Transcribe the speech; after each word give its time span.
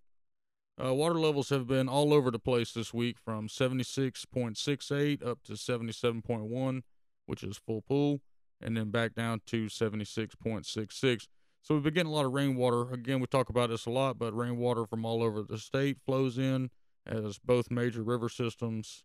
Uh, 0.83 0.93
water 0.93 1.19
levels 1.19 1.49
have 1.49 1.67
been 1.67 1.87
all 1.87 2.13
over 2.13 2.31
the 2.31 2.39
place 2.39 2.73
this 2.73 2.93
week 2.93 3.17
from 3.23 3.47
76.68 3.47 5.25
up 5.25 5.43
to 5.43 5.53
77.1, 5.53 6.81
which 7.25 7.43
is 7.43 7.57
full 7.57 7.81
pool, 7.81 8.21
and 8.59 8.75
then 8.75 8.89
back 8.89 9.13
down 9.13 9.41
to 9.45 9.65
76.66. 9.65 11.27
So 11.61 11.75
we've 11.75 11.83
been 11.83 11.93
getting 11.93 12.11
a 12.11 12.15
lot 12.15 12.25
of 12.25 12.33
rainwater. 12.33 12.91
Again, 12.91 13.19
we 13.19 13.27
talk 13.27 13.49
about 13.49 13.69
this 13.69 13.85
a 13.85 13.89
lot, 13.91 14.17
but 14.17 14.35
rainwater 14.35 14.85
from 14.85 15.05
all 15.05 15.23
over 15.23 15.43
the 15.43 15.57
state 15.57 15.97
flows 16.05 16.37
in 16.37 16.69
as 17.05 17.37
both 17.37 17.71
major 17.71 18.01
river 18.01 18.27
systems, 18.27 19.03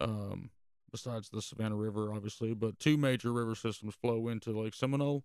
um, 0.00 0.50
besides 0.92 1.30
the 1.30 1.42
Savannah 1.42 1.76
River, 1.76 2.12
obviously, 2.12 2.54
but 2.54 2.78
two 2.78 2.96
major 2.96 3.32
river 3.32 3.54
systems 3.54 3.94
flow 3.94 4.28
into 4.28 4.52
Lake 4.52 4.74
Seminole, 4.74 5.24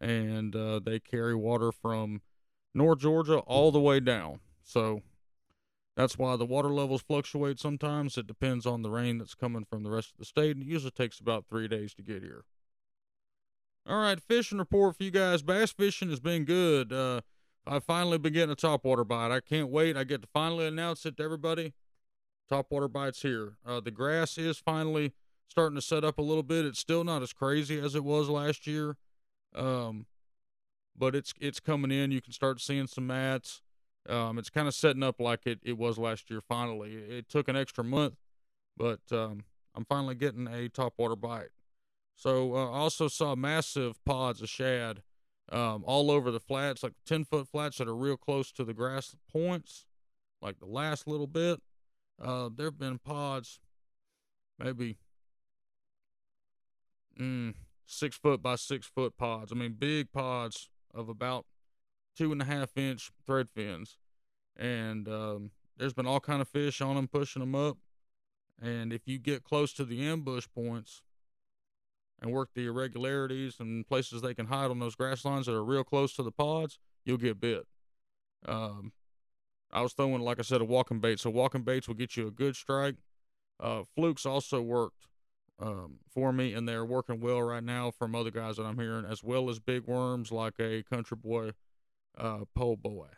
and 0.00 0.54
uh, 0.54 0.80
they 0.82 1.00
carry 1.00 1.34
water 1.34 1.72
from 1.72 2.22
North 2.74 3.00
Georgia 3.00 3.38
all 3.38 3.72
the 3.72 3.80
way 3.80 4.00
down. 4.00 4.40
So 4.62 5.02
that's 5.96 6.16
why 6.16 6.36
the 6.36 6.46
water 6.46 6.68
levels 6.68 7.02
fluctuate 7.02 7.58
sometimes. 7.58 8.16
It 8.16 8.26
depends 8.26 8.66
on 8.66 8.82
the 8.82 8.90
rain 8.90 9.18
that's 9.18 9.34
coming 9.34 9.64
from 9.64 9.82
the 9.82 9.90
rest 9.90 10.12
of 10.12 10.18
the 10.18 10.24
state, 10.24 10.56
and 10.56 10.64
it 10.64 10.68
usually 10.68 10.92
takes 10.92 11.18
about 11.18 11.46
three 11.48 11.68
days 11.68 11.94
to 11.94 12.02
get 12.02 12.22
here. 12.22 12.44
All 13.86 14.00
right, 14.00 14.20
fishing 14.20 14.58
report 14.58 14.96
for 14.96 15.04
you 15.04 15.10
guys. 15.10 15.42
Bass 15.42 15.72
fishing 15.72 16.10
has 16.10 16.20
been 16.20 16.44
good. 16.44 16.92
Uh, 16.92 17.22
I've 17.66 17.84
finally 17.84 18.18
been 18.18 18.32
getting 18.32 18.52
a 18.52 18.56
topwater 18.56 19.06
bite. 19.06 19.34
I 19.34 19.40
can't 19.40 19.70
wait. 19.70 19.96
I 19.96 20.04
get 20.04 20.22
to 20.22 20.28
finally 20.32 20.66
announce 20.66 21.04
it 21.06 21.16
to 21.16 21.22
everybody. 21.22 21.74
Topwater 22.50 22.90
bites 22.90 23.22
here. 23.22 23.54
Uh, 23.66 23.80
the 23.80 23.90
grass 23.90 24.38
is 24.38 24.58
finally 24.58 25.12
starting 25.48 25.76
to 25.76 25.82
set 25.82 26.04
up 26.04 26.18
a 26.18 26.22
little 26.22 26.42
bit. 26.42 26.64
It's 26.64 26.78
still 26.78 27.02
not 27.02 27.22
as 27.22 27.32
crazy 27.32 27.80
as 27.80 27.94
it 27.94 28.04
was 28.04 28.28
last 28.28 28.66
year, 28.66 28.96
um, 29.54 30.06
but 30.96 31.14
it's 31.14 31.32
it's 31.40 31.60
coming 31.60 31.90
in. 31.90 32.10
You 32.10 32.20
can 32.20 32.32
start 32.32 32.60
seeing 32.60 32.86
some 32.86 33.06
mats. 33.06 33.62
Um, 34.08 34.38
it's 34.38 34.50
kind 34.50 34.66
of 34.66 34.74
setting 34.74 35.02
up 35.02 35.20
like 35.20 35.46
it, 35.46 35.60
it 35.62 35.76
was 35.76 35.98
last 35.98 36.30
year. 36.30 36.40
Finally, 36.40 36.94
it, 36.94 37.28
took 37.28 37.46
an 37.48 37.56
extra 37.56 37.84
month, 37.84 38.14
but 38.76 39.00
um, 39.12 39.44
I'm 39.74 39.84
finally 39.84 40.14
getting 40.14 40.46
a 40.46 40.68
topwater 40.68 41.20
bite. 41.20 41.50
So 42.16 42.54
uh, 42.56 42.70
I 42.70 42.78
also 42.78 43.08
saw 43.08 43.36
massive 43.36 44.02
pods 44.04 44.40
of 44.40 44.48
shad 44.48 45.02
um, 45.52 45.84
all 45.86 46.10
over 46.10 46.30
the 46.30 46.40
flats, 46.40 46.82
like 46.82 46.94
10 47.06 47.24
foot 47.24 47.48
flats 47.48 47.78
that 47.78 47.88
are 47.88 47.94
real 47.94 48.16
close 48.16 48.50
to 48.52 48.64
the 48.64 48.74
grass 48.74 49.14
points, 49.30 49.84
like 50.40 50.58
the 50.58 50.66
last 50.66 51.06
little 51.06 51.26
bit. 51.26 51.60
Uh, 52.20 52.48
there 52.54 52.66
have 52.66 52.78
been 52.78 52.98
pods, 52.98 53.60
maybe 54.58 54.96
mm, 57.20 57.54
six 57.88 58.16
foot 58.16 58.42
by 58.42 58.54
six 58.54 58.86
foot 58.86 59.16
pods. 59.16 59.52
I 59.52 59.56
mean, 59.56 59.76
big 59.78 60.12
pods 60.12 60.68
of 60.94 61.08
about 61.08 61.46
two 62.16 62.32
and 62.32 62.42
a 62.42 62.44
half 62.44 62.76
inch 62.76 63.10
thread 63.26 63.48
fins. 63.54 63.98
And 64.56 65.08
um, 65.08 65.50
there's 65.76 65.94
been 65.94 66.06
all 66.06 66.20
kind 66.20 66.42
of 66.42 66.48
fish 66.48 66.80
on 66.80 66.96
them, 66.96 67.08
pushing 67.08 67.40
them 67.40 67.54
up. 67.54 67.78
And 68.60 68.92
if 68.92 69.02
you 69.06 69.18
get 69.18 69.44
close 69.44 69.72
to 69.74 69.84
the 69.84 70.04
ambush 70.04 70.46
points, 70.54 71.02
and 72.20 72.32
work 72.32 72.50
the 72.54 72.66
irregularities 72.66 73.56
and 73.60 73.86
places 73.86 74.22
they 74.22 74.34
can 74.34 74.46
hide 74.46 74.70
on 74.70 74.78
those 74.78 74.94
grass 74.94 75.24
lines 75.24 75.46
that 75.46 75.54
are 75.54 75.64
real 75.64 75.84
close 75.84 76.14
to 76.14 76.22
the 76.22 76.32
pods, 76.32 76.78
you'll 77.04 77.16
get 77.16 77.40
bit. 77.40 77.66
Um, 78.46 78.92
I 79.70 79.82
was 79.82 79.92
throwing, 79.92 80.22
like 80.22 80.38
I 80.38 80.42
said, 80.42 80.60
a 80.60 80.64
walking 80.64 81.00
bait. 81.00 81.20
So 81.20 81.30
walking 81.30 81.62
baits 81.62 81.86
will 81.86 81.94
get 81.94 82.16
you 82.16 82.26
a 82.26 82.32
good 82.32 82.56
strike. 82.56 82.96
Uh, 83.60 83.82
flukes 83.94 84.26
also 84.26 84.62
worked 84.62 85.06
um, 85.60 85.98
for 86.08 86.32
me, 86.32 86.54
and 86.54 86.68
they're 86.68 86.84
working 86.84 87.20
well 87.20 87.42
right 87.42 87.62
now 87.62 87.90
from 87.90 88.14
other 88.14 88.30
guys 88.30 88.56
that 88.56 88.64
I'm 88.64 88.78
hearing, 88.78 89.04
as 89.04 89.24
well 89.24 89.50
as 89.50 89.58
big 89.58 89.86
worms 89.86 90.30
like 90.30 90.54
a 90.60 90.82
Country 90.82 91.16
Boy 91.16 91.52
uh, 92.16 92.40
pole 92.54 92.76
boy. 92.76 93.08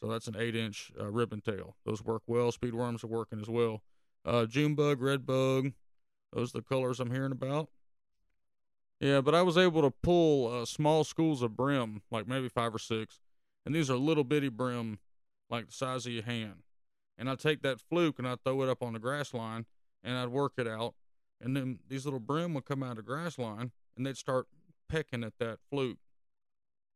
So 0.00 0.08
that's 0.08 0.28
an 0.28 0.36
eight-inch 0.38 0.92
uh, 0.98 1.10
ribbon 1.10 1.40
tail. 1.40 1.76
Those 1.84 2.04
work 2.04 2.22
well. 2.26 2.52
Speed 2.52 2.74
worms 2.74 3.02
are 3.02 3.08
working 3.08 3.40
as 3.40 3.48
well. 3.48 3.82
Uh, 4.24 4.46
June 4.46 4.74
bug, 4.74 5.00
red 5.00 5.26
bug, 5.26 5.72
those 6.32 6.54
are 6.54 6.58
the 6.58 6.64
colors 6.64 7.00
I'm 7.00 7.10
hearing 7.10 7.32
about. 7.32 7.68
Yeah, 9.00 9.20
but 9.20 9.34
I 9.34 9.42
was 9.42 9.56
able 9.56 9.82
to 9.82 9.90
pull 9.90 10.52
uh, 10.52 10.64
small 10.64 11.04
schools 11.04 11.40
of 11.42 11.56
brim, 11.56 12.02
like 12.10 12.26
maybe 12.26 12.48
five 12.48 12.74
or 12.74 12.78
six, 12.78 13.20
and 13.64 13.74
these 13.74 13.90
are 13.90 13.96
little 13.96 14.24
bitty 14.24 14.48
brim, 14.48 14.98
like 15.48 15.66
the 15.66 15.72
size 15.72 16.04
of 16.06 16.12
your 16.12 16.24
hand. 16.24 16.62
And 17.16 17.30
I 17.30 17.36
take 17.36 17.62
that 17.62 17.80
fluke 17.80 18.18
and 18.18 18.28
I 18.28 18.36
throw 18.36 18.62
it 18.62 18.68
up 18.68 18.82
on 18.82 18.92
the 18.92 18.98
grass 18.98 19.32
line, 19.32 19.66
and 20.02 20.16
I'd 20.16 20.28
work 20.28 20.54
it 20.58 20.66
out, 20.66 20.94
and 21.40 21.56
then 21.56 21.78
these 21.88 22.04
little 22.04 22.20
brim 22.20 22.54
would 22.54 22.64
come 22.64 22.82
out 22.82 22.98
of 22.98 23.06
grass 23.06 23.38
line, 23.38 23.72
and 23.96 24.06
they'd 24.06 24.16
start 24.16 24.46
pecking 24.88 25.24
at 25.24 25.38
that 25.38 25.58
fluke. 25.70 25.98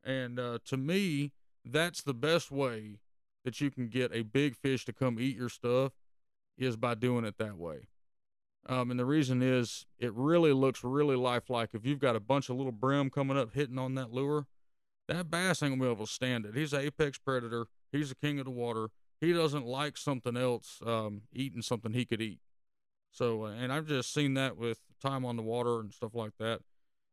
And 0.05 0.39
uh, 0.39 0.59
to 0.67 0.77
me, 0.77 1.33
that's 1.65 2.03
the 2.03 2.15
best 2.15 2.51
way 2.51 2.99
that 3.45 3.61
you 3.61 3.71
can 3.71 3.89
get 3.89 4.15
a 4.15 4.23
big 4.23 4.57
fish 4.57 4.85
to 4.87 4.93
come 4.93 5.19
eat 5.21 5.37
your 5.37 5.49
stuff, 5.49 5.93
is 6.59 6.77
by 6.77 6.95
doing 6.95 7.25
it 7.25 7.39
that 7.39 7.57
way. 7.57 7.89
Um, 8.69 8.91
and 8.91 9.01
the 9.01 9.05
reason 9.05 9.43
is 9.43 9.87
it 9.99 10.13
really 10.15 10.53
looks 10.53 10.85
really 10.85 11.17
lifelike. 11.17 11.71
If 11.73 11.85
you've 11.85 11.99
got 11.99 12.15
a 12.15 12.21
bunch 12.21 12.49
of 12.49 12.57
little 12.57 12.73
brim 12.73 13.11
coming 13.11 13.37
up 13.37 13.55
hitting 13.55 13.79
on 13.79 13.95
that 13.95 14.13
lure, 14.13 14.47
that 15.09 15.31
bass 15.31 15.63
ain't 15.63 15.73
gonna 15.73 15.83
be 15.83 15.91
able 15.91 16.07
to 16.07 16.13
stand 16.13 16.47
it. 16.47 16.55
He's 16.55 16.73
an 16.73 16.83
apex 16.83 17.19
predator. 17.19 17.67
He's 17.91 18.11
the 18.11 18.15
king 18.15 18.38
of 18.38 18.45
the 18.45 18.53
water. 18.53 18.88
He 19.21 19.33
doesn't 19.33 19.67
like 19.67 19.97
something 19.97 20.37
else 20.37 20.81
um, 20.87 21.23
eating 21.33 21.62
something 21.62 21.93
he 21.93 22.05
could 22.05 22.21
eat. 22.21 22.38
So, 23.12 23.44
uh, 23.44 23.50
and 23.50 23.73
I've 23.73 23.87
just 23.87 24.12
seen 24.12 24.35
that 24.35 24.56
with 24.56 24.81
time 25.00 25.25
on 25.25 25.37
the 25.37 25.43
water 25.43 25.81
and 25.81 25.93
stuff 25.93 26.14
like 26.14 26.32
that. 26.38 26.61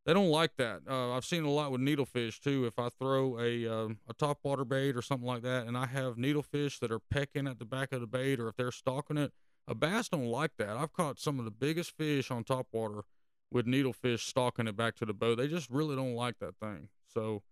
They 0.06 0.14
don't 0.14 0.30
like 0.30 0.56
that. 0.58 0.82
Uh, 0.90 1.12
I've 1.12 1.26
seen 1.26 1.44
a 1.44 1.52
lot 1.52 1.72
with 1.72 1.82
needlefish 1.82 2.40
too. 2.40 2.66
If 2.66 2.80
I 2.80 2.90
throw 2.90 3.38
a 3.40 3.68
uh, 3.68 3.90
a 4.08 4.14
top 4.18 4.40
water 4.44 4.66
bait 4.66 4.96
or 4.96 5.02
something 5.02 5.28
like 5.28 5.44
that, 5.44 5.68
and 5.68 5.78
I 5.78 5.86
have 5.86 6.16
needlefish 6.16 6.80
that 6.80 6.92
are 6.92 7.00
pecking 7.00 7.48
at 7.48 7.60
the 7.60 7.66
back 7.66 7.92
of 7.92 8.02
the 8.02 8.08
bait, 8.08 8.40
or 8.40 8.48
if 8.48 8.56
they're 8.56 8.72
stalking 8.72 9.18
it, 9.18 9.34
a 9.68 9.76
bass 9.76 10.10
don't 10.10 10.26
like 10.26 10.52
that. 10.58 10.78
I've 10.78 10.94
caught 10.94 11.20
some 11.20 11.38
of 11.38 11.46
the 11.46 11.52
biggest 11.52 11.96
fish 11.96 12.32
on 12.32 12.44
top 12.44 12.68
water 12.72 13.04
with 13.52 13.66
needlefish 13.66 14.22
stalking 14.22 14.68
it 14.68 14.78
back 14.78 14.96
to 14.96 15.06
the 15.06 15.14
boat. 15.14 15.38
They 15.38 15.48
just 15.48 15.70
really 15.70 15.96
don't 15.96 16.16
like 16.16 16.40
that 16.40 16.56
thing. 16.58 16.90
So 17.14 17.44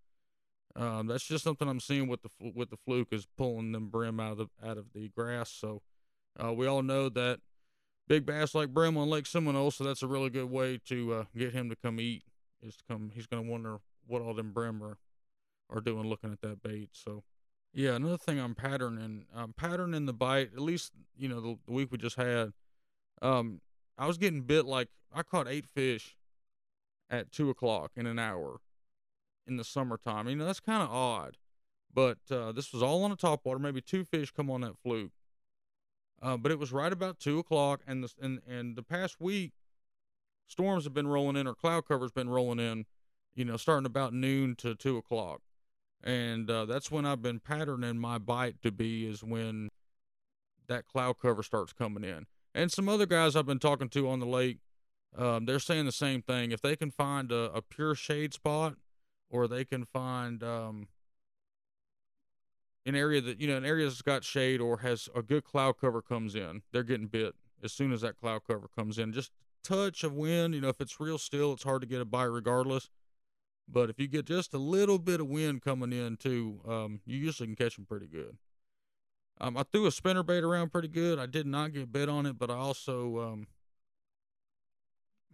um, 0.76 1.08
that's 1.08 1.26
just 1.26 1.44
something 1.44 1.68
I'm 1.68 1.80
seeing 1.80 2.08
with 2.08 2.22
the 2.22 2.30
with 2.56 2.70
the 2.70 2.78
fluke 2.78 3.10
is 3.12 3.28
pulling 3.38 3.72
them 3.72 3.90
brim 3.90 4.20
out 4.20 4.34
of 4.34 4.38
the 4.38 4.68
out 4.68 4.78
of 4.78 4.94
the 4.94 5.10
grass. 5.10 5.52
So 5.52 5.82
uh, 6.44 6.54
we 6.54 6.66
all 6.66 6.82
know 6.82 7.10
that 7.10 7.40
big 8.08 8.26
bass 8.26 8.56
like 8.56 8.74
brim 8.74 8.98
on 8.98 9.10
Lake 9.10 9.26
Seminole. 9.26 9.72
So 9.72 9.84
that's 9.84 10.04
a 10.04 10.08
really 10.08 10.30
good 10.30 10.50
way 10.50 10.80
to 10.88 11.14
uh, 11.14 11.24
get 11.36 11.54
him 11.54 11.70
to 11.70 11.76
come 11.76 12.00
eat. 12.00 12.24
Is 12.62 12.76
to 12.78 12.84
come. 12.90 13.12
He's 13.14 13.28
gonna 13.28 13.44
wonder 13.50 13.78
what 14.08 14.22
all 14.22 14.34
them 14.34 14.52
brim 14.52 14.82
are 14.84 14.98
are 15.70 15.82
doing 15.82 16.08
looking 16.08 16.32
at 16.32 16.42
that 16.42 16.64
bait. 16.64 16.90
So 16.94 17.24
Yeah, 17.74 17.96
another 17.96 18.18
thing 18.18 18.40
I'm 18.40 18.56
patterning, 18.56 19.26
I'm 19.36 19.54
patterning 19.54 20.06
the 20.06 20.14
bite. 20.14 20.50
At 20.54 20.62
least 20.62 20.94
you 21.18 21.30
know 21.30 21.40
the, 21.42 21.58
the 21.68 21.74
week 21.74 21.92
we 21.92 21.98
just 21.98 22.16
had. 22.16 22.54
Um, 23.22 23.62
I 23.98 24.08
was 24.08 24.18
getting 24.18 24.42
bit 24.42 24.66
like 24.66 24.90
I 25.14 25.24
caught 25.24 25.48
eight 25.48 25.66
fish 25.76 26.16
at 27.10 27.32
two 27.32 27.50
o'clock 27.50 27.92
in 27.96 28.06
an 28.08 28.20
hour 28.20 28.58
in 29.46 29.58
the 29.58 29.64
summertime. 29.64 30.28
You 30.28 30.36
know 30.36 30.46
that's 30.46 30.60
kind 30.60 30.82
of 30.82 30.90
odd, 30.90 31.38
but 31.94 32.18
uh, 32.32 32.52
this 32.52 32.74
was 32.74 32.82
all 32.82 33.04
on 33.04 33.12
the 33.12 33.16
top 33.16 33.42
water. 33.46 33.60
Maybe 33.60 33.82
two 33.82 34.04
fish 34.04 34.32
come 34.32 34.50
on 34.50 34.62
that 34.62 34.78
fluke, 34.84 35.12
uh, 36.22 36.38
but 36.38 36.52
it 36.52 36.60
was 36.60 36.72
right 36.72 36.92
about 36.92 37.20
two 37.20 37.40
o'clock, 37.40 37.82
and 37.88 38.04
the 38.04 38.14
and 38.22 38.40
and 38.48 38.76
the 38.76 38.84
past 38.84 39.20
week, 39.20 39.54
storms 40.48 40.84
have 40.84 40.94
been 40.94 41.08
rolling 41.08 41.36
in 41.36 41.48
or 41.48 41.56
cloud 41.56 41.88
cover's 41.88 42.12
been 42.12 42.30
rolling 42.30 42.60
in. 42.60 42.86
You 43.36 43.46
know, 43.46 43.58
starting 43.58 43.86
about 43.86 44.14
noon 44.14 44.56
to 44.58 44.74
two 44.74 44.98
o'clock 44.98 45.42
and 46.04 46.50
uh, 46.50 46.66
that's 46.66 46.92
when 46.92 47.06
I've 47.06 47.22
been 47.22 47.40
patterning 47.40 47.98
my 47.98 48.18
bite 48.18 48.62
to 48.64 48.72
be 48.72 49.06
is 49.06 49.24
when 49.24 49.70
that 50.68 50.86
cloud 50.86 51.18
cover 51.22 51.44
starts 51.44 51.74
coming 51.74 52.04
in. 52.04 52.26
And 52.54 52.72
some 52.72 52.90
other 52.90 53.06
guys 53.06 53.36
I've 53.36 53.46
been 53.46 53.60
talking 53.60 53.90
to 53.90 54.10
on 54.10 54.20
the 54.20 54.26
lake, 54.26 54.60
um, 55.18 55.46
they're 55.46 55.60
saying 55.60 55.86
the 55.86 55.92
same 55.92 56.22
thing. 56.22 56.52
If 56.52 56.62
they 56.62 56.76
can 56.76 56.92
find 56.92 57.32
a, 57.32 57.52
a 57.54 57.62
pure 57.62 57.96
shade 57.96 58.34
spot, 58.34 58.76
or 59.30 59.48
they 59.48 59.66
can 59.66 59.84
find 59.86 60.42
um, 60.44 60.88
an 62.88 62.96
area 62.96 63.22
that 63.22 63.40
you 63.40 63.48
know 63.48 63.58
an 63.58 63.66
area 63.66 63.86
that's 63.86 64.02
got 64.02 64.24
shade 64.24 64.62
or 64.62 64.80
has 64.80 65.10
a 65.14 65.22
good 65.22 65.44
cloud 65.44 65.76
cover 65.80 66.02
comes 66.02 66.36
in, 66.36 66.62
they're 66.72 66.84
getting 66.84 67.08
bit 67.08 67.36
as 67.64 67.74
soon 67.74 67.92
as 67.92 68.02
that 68.02 68.20
cloud 68.20 68.42
cover 68.48 68.70
comes 68.76 68.98
in. 68.98 69.12
Just 69.12 69.32
touch 69.64 70.04
of 70.04 70.14
wind, 70.14 70.56
you 70.56 70.62
know, 70.62 70.70
if 70.70 70.80
it's 70.80 71.00
real 71.00 71.18
still, 71.18 71.54
it's 71.54 71.64
hard 71.64 71.82
to 71.82 71.88
get 71.88 72.02
a 72.02 72.06
bite 72.06 72.24
regardless. 72.24 72.90
But 73.68 73.90
if 73.90 74.00
you 74.00 74.08
get 74.08 74.26
just 74.26 74.54
a 74.54 74.58
little 74.58 74.98
bit 74.98 75.20
of 75.20 75.28
wind 75.28 75.62
coming 75.62 75.92
in 75.92 76.16
too, 76.16 76.62
um, 76.66 77.02
you 77.06 77.18
usually 77.18 77.48
can 77.48 77.56
catch 77.56 77.76
them 77.76 77.86
pretty 77.86 78.08
good. 78.08 78.38
Um, 79.40 79.58
I 79.58 79.64
threw 79.64 79.86
a 79.86 79.92
spinner 79.92 80.24
bait 80.24 80.44
around 80.44 80.72
pretty 80.72 80.88
good. 80.88 81.20
I 81.20 81.26
did 81.26 81.46
not 81.46 81.74
get 81.74 81.92
bit 81.92 82.08
on 82.08 82.26
it, 82.26 82.40
but 82.40 82.50
I 82.50 82.56
also, 82.56 83.20
um, 83.20 83.48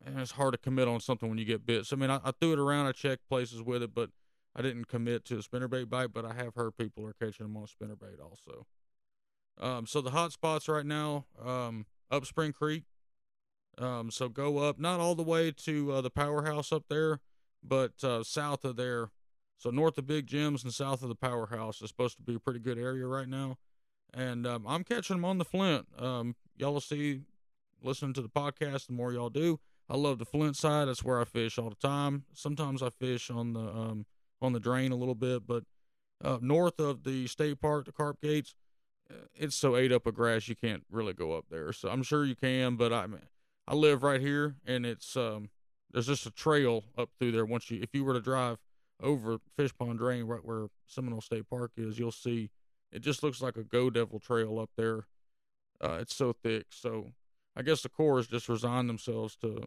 man, 0.03 0.19
it's 0.19 0.31
hard 0.31 0.53
to 0.53 0.57
commit 0.57 0.87
on 0.87 0.99
something 0.99 1.29
when 1.29 1.37
you 1.37 1.45
get 1.45 1.65
bit. 1.65 1.85
So 1.85 1.95
I 1.95 1.99
mean, 1.99 2.09
I, 2.09 2.19
I 2.23 2.31
threw 2.31 2.53
it 2.53 2.59
around. 2.59 2.87
I 2.87 2.91
checked 2.91 3.29
places 3.29 3.61
with 3.61 3.83
it, 3.83 3.93
but 3.93 4.09
I 4.55 4.61
didn't 4.61 4.87
commit 4.87 5.25
to 5.25 5.39
a 5.39 5.41
spinner 5.41 5.67
bait 5.67 5.89
bite. 5.89 6.13
But 6.13 6.25
I 6.25 6.33
have 6.33 6.55
heard 6.55 6.77
people 6.77 7.05
are 7.05 7.13
catching 7.13 7.45
them 7.45 7.57
on 7.57 7.63
a 7.63 7.67
spinner 7.67 7.95
bait 7.95 8.19
also. 8.21 8.65
Um, 9.59 9.85
so 9.85 10.01
the 10.01 10.11
hot 10.11 10.31
spots 10.31 10.67
right 10.67 10.85
now, 10.85 11.25
um, 11.43 11.85
up 12.09 12.25
Spring 12.25 12.53
Creek. 12.53 12.83
Um, 13.77 14.11
so 14.11 14.29
go 14.29 14.59
up, 14.59 14.79
not 14.79 14.99
all 14.99 15.15
the 15.15 15.23
way 15.23 15.51
to 15.51 15.93
uh, 15.93 16.01
the 16.01 16.11
powerhouse 16.11 16.71
up 16.71 16.85
there 16.89 17.19
but 17.63 18.03
uh, 18.03 18.23
south 18.23 18.65
of 18.65 18.75
there, 18.75 19.09
so 19.57 19.69
north 19.69 19.97
of 19.97 20.07
Big 20.07 20.27
Jim's 20.27 20.63
and 20.63 20.73
south 20.73 21.01
of 21.01 21.09
the 21.09 21.15
powerhouse 21.15 21.81
is 21.81 21.89
supposed 21.89 22.17
to 22.17 22.23
be 22.23 22.35
a 22.35 22.39
pretty 22.39 22.59
good 22.59 22.77
area 22.77 23.07
right 23.07 23.27
now. 23.27 23.57
And 24.13 24.45
um, 24.45 24.65
I'm 24.67 24.83
catching 24.83 25.15
them 25.15 25.25
on 25.25 25.37
the 25.37 25.45
Flint. 25.45 25.87
Um, 25.97 26.35
y'all 26.57 26.73
will 26.73 26.81
see, 26.81 27.21
listening 27.81 28.13
to 28.13 28.21
the 28.21 28.29
podcast, 28.29 28.87
the 28.87 28.93
more 28.93 29.13
y'all 29.13 29.29
do. 29.29 29.59
I 29.89 29.97
love 29.97 30.19
the 30.19 30.25
Flint 30.25 30.55
side. 30.55 30.87
That's 30.87 31.03
where 31.03 31.19
I 31.19 31.23
fish 31.23 31.57
all 31.57 31.69
the 31.69 31.75
time. 31.75 32.25
Sometimes 32.33 32.83
I 32.83 32.89
fish 32.89 33.29
on 33.29 33.53
the 33.53 33.59
um, 33.59 34.05
on 34.43 34.53
the 34.53 34.59
drain 34.59 34.91
a 34.91 34.95
little 34.95 35.15
bit, 35.15 35.47
but 35.47 35.63
uh, 36.23 36.37
north 36.41 36.79
of 36.79 37.03
the 37.03 37.27
state 37.27 37.59
park, 37.61 37.85
the 37.85 37.91
Carp 37.91 38.21
Gates, 38.21 38.55
uh, 39.09 39.25
it's 39.35 39.55
so 39.55 39.75
ate 39.75 39.91
up 39.91 40.05
with 40.05 40.15
grass 40.15 40.47
you 40.47 40.55
can't 40.55 40.83
really 40.89 41.13
go 41.13 41.33
up 41.33 41.45
there. 41.49 41.73
So 41.73 41.89
I'm 41.89 42.03
sure 42.03 42.25
you 42.25 42.35
can, 42.35 42.75
but 42.75 42.93
I 42.93 43.07
I 43.67 43.75
live 43.75 44.03
right 44.03 44.21
here, 44.21 44.55
and 44.65 44.85
it's 44.85 45.15
um, 45.15 45.49
there's 45.91 46.07
just 46.07 46.25
a 46.25 46.31
trail 46.31 46.83
up 46.97 47.09
through 47.19 47.31
there. 47.31 47.45
Once 47.45 47.69
you, 47.69 47.81
if 47.81 47.89
you 47.93 48.03
were 48.03 48.13
to 48.13 48.21
drive 48.21 48.57
over 49.01 49.37
Fish 49.55 49.71
Pond 49.77 49.99
Drain, 49.99 50.25
right 50.25 50.43
where 50.43 50.67
Seminole 50.85 51.21
State 51.21 51.49
Park 51.49 51.71
is, 51.77 51.99
you'll 51.99 52.11
see 52.11 52.49
it 52.91 53.01
just 53.01 53.23
looks 53.23 53.41
like 53.41 53.57
a 53.57 53.63
Go 53.63 53.89
Devil 53.89 54.19
trail 54.19 54.59
up 54.59 54.69
there. 54.77 55.07
Uh, 55.81 55.97
it's 55.99 56.15
so 56.15 56.33
thick. 56.43 56.67
So 56.69 57.11
I 57.55 57.61
guess 57.61 57.81
the 57.81 57.89
Corps 57.89 58.17
has 58.17 58.27
just 58.27 58.47
resigned 58.47 58.89
themselves 58.89 59.35
to 59.37 59.65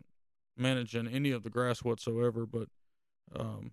managing 0.56 1.08
any 1.08 1.32
of 1.32 1.43
the 1.43 1.50
grass 1.50 1.82
whatsoever. 1.82 2.46
But 2.46 2.69
um, 3.34 3.72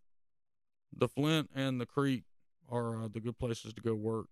the 0.95 1.07
Flint 1.07 1.49
and 1.55 1.79
the 1.79 1.85
Creek 1.85 2.23
are 2.69 3.03
uh, 3.03 3.07
the 3.11 3.19
good 3.19 3.37
places 3.37 3.73
to 3.73 3.81
go 3.81 3.93
work. 3.93 4.27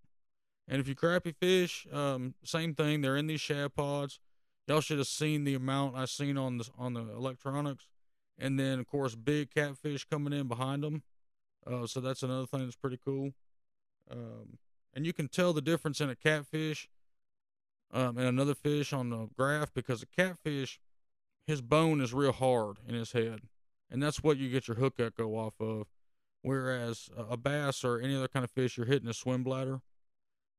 And 0.67 0.79
if 0.79 0.87
you 0.87 0.95
crappie 0.95 1.35
fish, 1.35 1.87
um, 1.91 2.35
same 2.43 2.73
thing. 2.73 3.01
They're 3.01 3.17
in 3.17 3.27
these 3.27 3.41
shad 3.41 3.75
pods. 3.75 4.19
Y'all 4.67 4.81
should 4.81 4.99
have 4.99 5.07
seen 5.07 5.43
the 5.43 5.55
amount 5.55 5.97
I 5.97 6.05
seen 6.05 6.37
on 6.37 6.59
the 6.59 6.69
on 6.77 6.93
the 6.93 7.01
electronics 7.01 7.87
and 8.41 8.59
then 8.59 8.79
of 8.79 8.87
course 8.87 9.15
big 9.15 9.53
catfish 9.53 10.05
coming 10.05 10.33
in 10.33 10.47
behind 10.47 10.83
them. 10.83 11.03
Uh, 11.65 11.85
so 11.85 12.01
that's 12.01 12.23
another 12.23 12.47
thing 12.47 12.61
that's 12.61 12.75
pretty 12.75 12.99
cool. 13.03 13.31
Um, 14.09 14.57
and 14.93 15.05
you 15.05 15.13
can 15.13 15.27
tell 15.27 15.53
the 15.53 15.61
difference 15.61 16.01
in 16.01 16.09
a 16.09 16.15
catfish 16.15 16.89
um, 17.93 18.17
and 18.17 18.27
another 18.27 18.55
fish 18.55 18.91
on 18.91 19.09
the 19.09 19.29
graph 19.37 19.73
because 19.73 20.01
a 20.01 20.07
catfish, 20.07 20.79
his 21.45 21.61
bone 21.61 22.01
is 22.01 22.13
real 22.13 22.31
hard 22.31 22.77
in 22.87 22.95
his 22.95 23.11
head, 23.11 23.41
and 23.89 24.01
that's 24.01 24.23
what 24.23 24.37
you 24.37 24.49
get 24.49 24.67
your 24.67 24.77
hook 24.77 24.95
echo 24.99 25.29
off 25.35 25.53
of. 25.59 25.87
Whereas 26.41 27.09
a 27.15 27.38
bass 27.38 27.83
or 27.83 27.99
any 27.99 28.15
other 28.15 28.27
kind 28.27 28.43
of 28.43 28.51
fish, 28.51 28.77
you're 28.77 28.88
hitting 28.88 29.07
a 29.07 29.13
swim 29.13 29.43
bladder. 29.43 29.81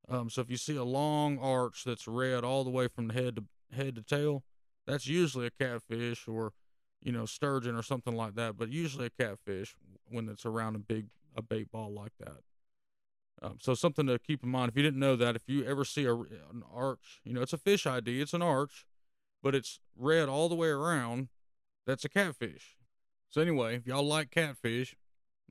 Um, 0.07 0.29
so 0.29 0.41
if 0.41 0.49
you 0.49 0.57
see 0.57 0.75
a 0.75 0.83
long 0.83 1.37
arch 1.39 1.83
that's 1.85 2.07
red 2.07 2.43
all 2.43 2.63
the 2.63 2.69
way 2.69 2.87
from 2.87 3.07
the 3.07 3.13
head 3.13 3.35
to 3.35 3.43
head 3.75 3.95
to 3.95 4.01
tail, 4.01 4.43
that's 4.85 5.07
usually 5.07 5.47
a 5.47 5.51
catfish 5.51 6.27
or 6.27 6.53
you 7.03 7.11
know, 7.11 7.25
sturgeon 7.25 7.75
or 7.75 7.83
something 7.83 8.15
like 8.15 8.35
that, 8.35 8.57
but 8.57 8.69
usually 8.69 9.07
a 9.07 9.09
catfish 9.09 9.75
when 10.09 10.29
it's 10.29 10.45
around 10.45 10.75
a 10.75 10.79
big 10.79 11.07
a 11.35 11.41
bait 11.41 11.71
ball 11.71 11.91
like 11.91 12.13
that. 12.19 12.37
Um, 13.41 13.57
so 13.59 13.73
something 13.73 14.07
to 14.07 14.19
keep 14.19 14.43
in 14.43 14.49
mind. 14.49 14.69
If 14.69 14.77
you 14.77 14.83
didn't 14.83 14.99
know 14.99 15.15
that, 15.17 15.35
if 15.35 15.41
you 15.47 15.65
ever 15.65 15.83
see 15.83 16.05
a, 16.05 16.13
an 16.13 16.63
arch, 16.73 17.19
you 17.25 17.33
know, 17.33 17.41
it's 17.41 17.53
a 17.53 17.57
fish 17.57 17.85
ID, 17.85 18.21
it's 18.21 18.33
an 18.33 18.41
arch, 18.41 18.85
but 19.41 19.53
it's 19.53 19.79
red 19.97 20.29
all 20.29 20.47
the 20.47 20.55
way 20.55 20.69
around. 20.69 21.27
That's 21.85 22.05
a 22.05 22.09
catfish. 22.09 22.77
So 23.29 23.41
anyway, 23.41 23.75
if 23.75 23.87
y'all 23.87 24.07
like 24.07 24.31
catfish, 24.31 24.95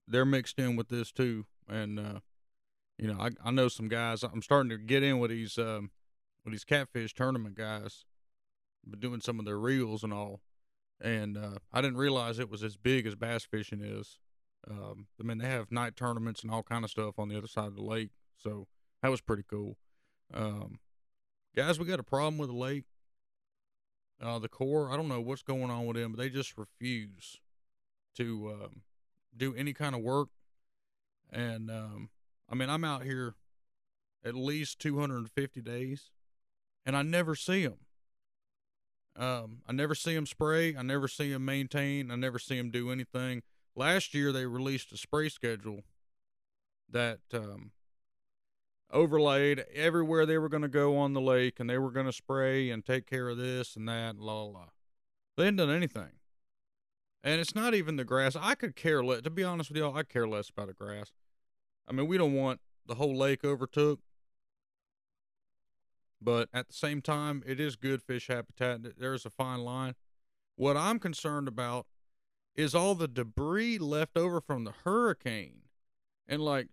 they're 0.07 0.25
mixed 0.25 0.59
in 0.59 0.77
with 0.77 0.89
this 0.89 1.13
too. 1.13 1.47
And 1.69 1.99
uh, 1.99 2.21
you 2.99 3.13
know, 3.13 3.21
I 3.21 3.31
I 3.45 3.51
know 3.51 3.69
some 3.69 3.89
guys. 3.89 4.23
I'm 4.23 4.43
starting 4.43 4.71
to 4.71 4.79
get 4.79 5.03
in 5.03 5.19
with 5.19 5.31
these 5.31 5.59
um, 5.59 5.91
with 6.45 6.53
these 6.53 6.65
catfish 6.65 7.15
tournament 7.15 7.57
guys, 7.57 8.05
but 8.87 9.01
doing 9.01 9.21
some 9.21 9.39
of 9.39 9.45
their 9.45 9.59
reels 9.59 10.03
and 10.03 10.13
all 10.13 10.41
and 11.03 11.37
uh, 11.37 11.59
I 11.73 11.81
didn't 11.81 11.97
realize 11.97 12.39
it 12.39 12.51
was 12.51 12.63
as 12.63 12.77
big 12.77 13.07
as 13.07 13.15
bass 13.17 13.45
fishing 13.45 13.81
is. 13.83 14.19
Um, 14.71 15.09
I 15.21 15.25
mean, 15.25 15.39
they 15.39 15.49
have 15.49 15.73
night 15.73 15.97
tournaments 15.97 16.43
and 16.43 16.53
all 16.53 16.63
kind 16.63 16.85
of 16.85 16.91
stuff 16.91 17.19
on 17.19 17.29
the 17.29 17.37
other 17.37 17.49
side 17.49 17.67
of 17.67 17.75
the 17.75 17.83
lake, 17.83 18.11
so 18.39 18.69
that 19.03 19.11
was 19.11 19.21
pretty 19.21 19.43
cool. 19.51 19.77
Um, 20.33 20.79
guys, 21.57 21.81
we 21.81 21.87
got 21.87 21.99
a 21.99 22.05
problem 22.05 22.39
with 22.39 22.49
the 22.49 22.57
lake. 22.57 22.85
Uh, 24.23 24.39
the 24.39 24.49
Corps, 24.49 24.93
I 24.93 24.97
don't 24.97 25.09
know 25.09 25.21
what's 25.21 25.43
going 25.43 25.71
on 25.71 25.87
with 25.87 25.97
them, 25.97 26.13
but 26.13 26.19
they 26.19 26.31
just 26.31 26.57
refuse 26.57 27.41
to 28.17 28.53
um, 28.63 28.83
do 29.37 29.55
any 29.55 29.73
kind 29.73 29.95
of 29.95 30.03
work. 30.03 30.29
And 31.31 31.71
um, 31.71 32.11
I 32.51 32.55
mean, 32.55 32.69
I'm 32.69 32.85
out 32.85 33.05
here 33.05 33.35
at 34.25 34.35
least 34.35 34.79
250 34.81 35.61
days, 35.63 36.11
and 36.85 36.97
I 36.97 37.03
never 37.03 37.35
see 37.35 37.65
them. 37.65 37.79
Um, 39.17 39.59
I 39.67 39.73
never 39.73 39.95
see 39.95 40.15
them 40.15 40.27
spray. 40.27 40.77
I 40.77 40.83
never 40.83 41.09
see 41.09 41.33
them 41.33 41.45
maintain. 41.45 42.11
I 42.11 42.17
never 42.17 42.39
see 42.39 42.57
them 42.57 42.71
do 42.71 42.91
anything. 42.91 43.43
Last 43.75 44.15
year 44.15 44.33
they 44.33 44.47
released 44.47 44.93
a 44.93 44.97
spray 44.97 45.29
schedule 45.29 45.81
that 46.91 47.21
um, 47.33 47.73
overlaid 48.91 49.65
everywhere 49.75 50.27
they 50.27 50.39
were 50.39 50.49
going 50.49 50.63
to 50.63 50.69
go 50.69 50.97
on 50.99 51.13
the 51.15 51.21
lake, 51.21 51.59
and 51.59 51.69
they 51.69 51.79
were 51.79 51.91
going 51.91 52.07
to 52.07 52.13
spray 52.13 52.71
and 52.71 52.85
take 52.85 53.07
care 53.07 53.29
of 53.29 53.39
this 53.39 53.77
and 53.77 53.89
that. 53.89 54.11
And 54.11 54.21
la 54.21 54.43
la 54.43 54.51
la. 54.51 54.65
They 55.37 55.45
hadn't 55.45 55.57
done 55.57 55.71
anything. 55.71 56.13
And 57.25 57.41
it's 57.41 57.55
not 57.55 57.75
even 57.75 57.97
the 57.97 58.05
grass. 58.05 58.37
I 58.39 58.55
could 58.55 58.75
care 58.75 59.05
less. 59.05 59.23
To 59.23 59.31
be 59.31 59.45
honest 59.45 59.71
with 59.71 59.79
y'all, 59.79 59.97
I 59.97 60.03
care 60.03 60.27
less 60.27 60.49
about 60.51 60.67
the 60.67 60.73
grass. 60.73 61.13
I 61.89 61.93
mean, 61.93 62.07
we 62.09 62.19
don't 62.19 62.35
want 62.35 62.61
the 62.87 62.97
whole 62.97 63.17
lake 63.17 63.45
overtook 63.45 64.01
but 66.25 66.49
at 66.53 66.69
the 66.69 66.75
same 66.75 67.03
time, 67.03 67.43
it 67.47 67.59
is 67.59 67.75
good 67.77 68.03
fish 68.03 68.29
habitat. 68.29 68.81
There's 68.99 69.27
a 69.27 69.31
fine 69.31 69.61
line. 69.61 69.95
What 70.55 70.77
I'm 70.77 70.99
concerned 70.99 71.49
about 71.49 71.87
is 72.55 72.75
all 72.75 72.95
the 72.95 73.09
debris 73.09 73.79
left 73.79 74.17
over 74.17 74.41
from 74.41 74.65
the 74.65 74.73
hurricane. 74.85 75.63
And 76.29 76.41
like, 76.41 76.69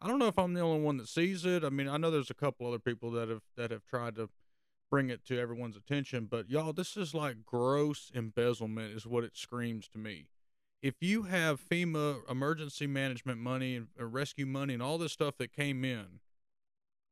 I 0.00 0.06
don't 0.06 0.18
know 0.18 0.28
if 0.28 0.38
I'm 0.38 0.54
the 0.54 0.60
only 0.60 0.82
one 0.82 0.98
that 0.98 1.08
sees 1.08 1.44
it. 1.44 1.64
I 1.64 1.70
mean, 1.70 1.88
I 1.88 1.96
know 1.96 2.10
there's 2.10 2.30
a 2.30 2.34
couple 2.34 2.66
other 2.68 2.78
people 2.78 3.10
that 3.12 3.28
have 3.28 3.42
that 3.56 3.70
have 3.70 3.84
tried 3.86 4.14
to 4.16 4.28
bring 4.90 5.10
it 5.10 5.24
to 5.26 5.38
everyone's 5.38 5.76
attention, 5.76 6.26
but 6.30 6.48
y'all, 6.48 6.72
this 6.72 6.96
is 6.96 7.14
like 7.14 7.44
gross 7.44 8.10
embezzlement, 8.14 8.94
is 8.94 9.06
what 9.06 9.24
it 9.24 9.36
screams 9.36 9.88
to 9.88 9.98
me. 9.98 10.26
If 10.82 10.94
you 11.00 11.24
have 11.24 11.60
FEMA 11.60 12.18
emergency 12.30 12.86
management 12.86 13.40
money 13.40 13.76
and 13.76 13.88
rescue 13.98 14.46
money 14.46 14.74
and 14.74 14.82
all 14.82 14.98
this 14.98 15.12
stuff 15.12 15.36
that 15.38 15.52
came 15.52 15.84
in, 15.84 16.20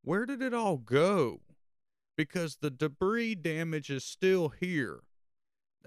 where 0.02 0.26
did 0.26 0.42
it 0.42 0.54
all 0.54 0.76
go? 0.76 1.40
because 2.16 2.56
the 2.56 2.70
debris 2.70 3.34
damage 3.34 3.90
is 3.90 4.04
still 4.04 4.48
here. 4.48 5.00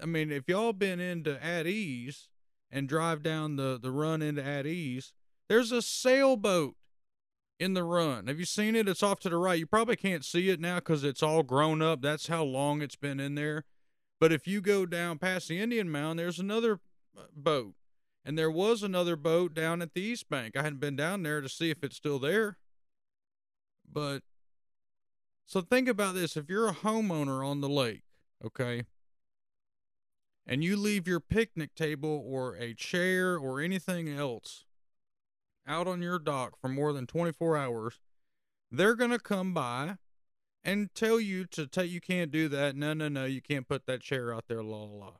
I 0.00 0.06
mean, 0.06 0.30
if 0.30 0.48
y'all 0.48 0.72
been 0.72 1.00
into 1.00 1.42
At 1.42 1.66
Ease 1.66 2.28
and 2.70 2.88
drive 2.88 3.22
down 3.22 3.56
the, 3.56 3.78
the 3.80 3.90
run 3.90 4.22
into 4.22 4.44
At 4.44 4.66
Ease, 4.66 5.12
there's 5.48 5.72
a 5.72 5.82
sailboat 5.82 6.76
in 7.58 7.74
the 7.74 7.84
run. 7.84 8.26
Have 8.26 8.38
you 8.38 8.44
seen 8.44 8.76
it? 8.76 8.88
It's 8.88 9.02
off 9.02 9.20
to 9.20 9.28
the 9.28 9.36
right. 9.36 9.58
You 9.58 9.66
probably 9.66 9.96
can't 9.96 10.24
see 10.24 10.48
it 10.48 10.60
now 10.60 10.76
because 10.76 11.04
it's 11.04 11.22
all 11.22 11.42
grown 11.42 11.82
up. 11.82 12.00
That's 12.00 12.28
how 12.28 12.44
long 12.44 12.82
it's 12.82 12.96
been 12.96 13.20
in 13.20 13.34
there. 13.34 13.64
But 14.20 14.32
if 14.32 14.46
you 14.46 14.60
go 14.60 14.86
down 14.86 15.18
past 15.18 15.48
the 15.48 15.60
Indian 15.60 15.90
Mound, 15.90 16.18
there's 16.18 16.38
another 16.38 16.80
uh, 17.16 17.22
boat. 17.34 17.74
And 18.24 18.38
there 18.38 18.50
was 18.50 18.82
another 18.82 19.16
boat 19.16 19.54
down 19.54 19.80
at 19.80 19.94
the 19.94 20.00
East 20.00 20.28
Bank. 20.28 20.56
I 20.56 20.62
hadn't 20.62 20.80
been 20.80 20.96
down 20.96 21.22
there 21.22 21.40
to 21.40 21.48
see 21.48 21.70
if 21.70 21.82
it's 21.82 21.96
still 21.96 22.18
there. 22.18 22.58
But 23.90 24.22
so 25.46 25.60
think 25.62 25.88
about 25.88 26.14
this 26.14 26.36
if 26.36 26.50
you're 26.50 26.68
a 26.68 26.74
homeowner 26.74 27.46
on 27.46 27.60
the 27.60 27.70
lake, 27.70 28.02
okay, 28.44 28.84
and 30.46 30.62
you 30.62 30.76
leave 30.76 31.08
your 31.08 31.20
picnic 31.20 31.74
table 31.74 32.22
or 32.26 32.54
a 32.56 32.74
chair 32.74 33.38
or 33.38 33.60
anything 33.60 34.08
else 34.08 34.64
out 35.68 35.86
on 35.86 36.02
your 36.02 36.18
dock 36.18 36.58
for 36.60 36.68
more 36.68 36.92
than 36.92 37.06
24 37.06 37.56
hours, 37.56 38.00
they're 38.70 38.94
going 38.94 39.10
to 39.10 39.18
come 39.18 39.54
by 39.54 39.96
and 40.64 40.94
tell 40.94 41.20
you 41.20 41.44
to 41.46 41.66
take 41.66 41.90
you 41.90 42.00
can't 42.00 42.30
do 42.30 42.48
that. 42.48 42.74
No, 42.74 42.92
no, 42.94 43.08
no, 43.08 43.24
you 43.24 43.40
can't 43.40 43.68
put 43.68 43.86
that 43.86 44.00
chair 44.00 44.34
out 44.34 44.44
there, 44.48 44.62
la 44.62 44.84
la. 44.84 45.12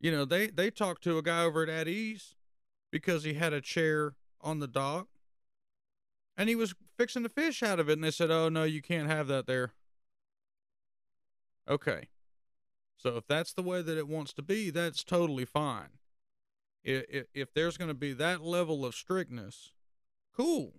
You 0.00 0.10
know, 0.10 0.24
they 0.24 0.48
they 0.48 0.70
talked 0.70 1.02
to 1.04 1.18
a 1.18 1.22
guy 1.22 1.42
over 1.42 1.62
at 1.62 1.68
At 1.68 1.88
Ease 1.88 2.34
because 2.90 3.24
he 3.24 3.34
had 3.34 3.52
a 3.52 3.60
chair 3.60 4.14
on 4.40 4.60
the 4.60 4.68
dock 4.68 5.08
and 6.36 6.48
he 6.48 6.54
was 6.54 6.74
fixing 6.96 7.22
the 7.22 7.28
fish 7.28 7.62
out 7.62 7.80
of 7.80 7.88
it 7.88 7.94
and 7.94 8.04
they 8.04 8.10
said, 8.10 8.30
"Oh 8.30 8.48
no, 8.48 8.64
you 8.64 8.82
can't 8.82 9.08
have 9.08 9.26
that 9.28 9.46
there." 9.46 9.72
Okay. 11.68 12.08
So 12.96 13.16
if 13.16 13.26
that's 13.26 13.52
the 13.52 13.62
way 13.62 13.82
that 13.82 13.98
it 13.98 14.08
wants 14.08 14.32
to 14.34 14.42
be, 14.42 14.70
that's 14.70 15.04
totally 15.04 15.44
fine 15.44 15.98
if, 16.86 17.26
if 17.34 17.52
there's 17.52 17.76
going 17.76 17.88
to 17.88 17.94
be 17.94 18.12
that 18.12 18.42
level 18.42 18.84
of 18.84 18.94
strictness, 18.94 19.72
cool. 20.34 20.74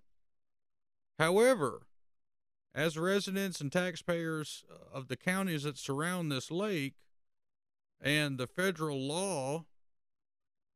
However, 1.20 1.82
as 2.74 2.98
residents 2.98 3.60
and 3.60 3.72
taxpayers 3.72 4.64
uh, 4.72 4.98
of 4.98 5.08
the 5.08 5.18
counties 5.18 5.64
that 5.64 5.78
surround 5.78 6.32
this 6.32 6.50
lake 6.50 6.94
and 8.00 8.38
the 8.38 8.48
federal 8.48 9.00
law 9.00 9.66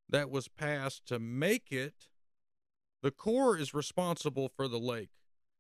that 0.10 0.30
was 0.30 0.48
passed 0.48 1.06
to 1.08 1.20
make 1.20 1.72
it, 1.72 2.08
the 3.02 3.12
Corps 3.12 3.58
is 3.58 3.74
responsible 3.74 4.50
for 4.50 4.68
the 4.68 4.80
lake, 4.80 5.10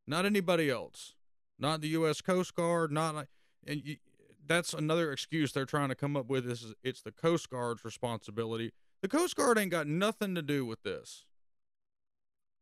not 0.05 0.25
anybody 0.25 0.69
else, 0.69 1.15
not 1.57 1.81
the 1.81 1.89
U.S. 1.89 2.21
Coast 2.21 2.55
Guard, 2.55 2.91
not 2.91 3.15
uh, 3.15 3.23
and 3.65 3.81
you, 3.85 3.97
that's 4.45 4.73
another 4.73 5.11
excuse 5.11 5.53
they're 5.53 5.65
trying 5.65 5.89
to 5.89 5.95
come 5.95 6.17
up 6.17 6.27
with. 6.27 6.49
Is 6.49 6.73
it's 6.83 7.01
the 7.01 7.11
Coast 7.11 7.49
Guard's 7.49 7.85
responsibility 7.85 8.73
the 9.01 9.07
Coast 9.07 9.35
Guard 9.35 9.57
ain't 9.57 9.71
got 9.71 9.87
nothing 9.87 10.35
to 10.35 10.41
do 10.41 10.65
with 10.65 10.83
this. 10.83 11.25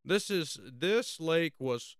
This 0.04 0.30
is 0.30 0.58
this 0.64 1.20
lake 1.20 1.54
was 1.58 1.96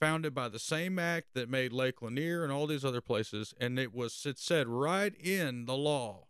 founded 0.00 0.34
by 0.34 0.48
the 0.48 0.58
same 0.58 0.98
act 0.98 1.28
that 1.34 1.48
made 1.48 1.72
Lake 1.72 2.02
Lanier 2.02 2.42
and 2.42 2.52
all 2.52 2.66
these 2.66 2.84
other 2.84 3.00
places, 3.00 3.54
and 3.60 3.78
it 3.78 3.94
was 3.94 4.24
it 4.26 4.38
said 4.38 4.66
right 4.66 5.14
in 5.14 5.66
the 5.66 5.76
law 5.76 6.26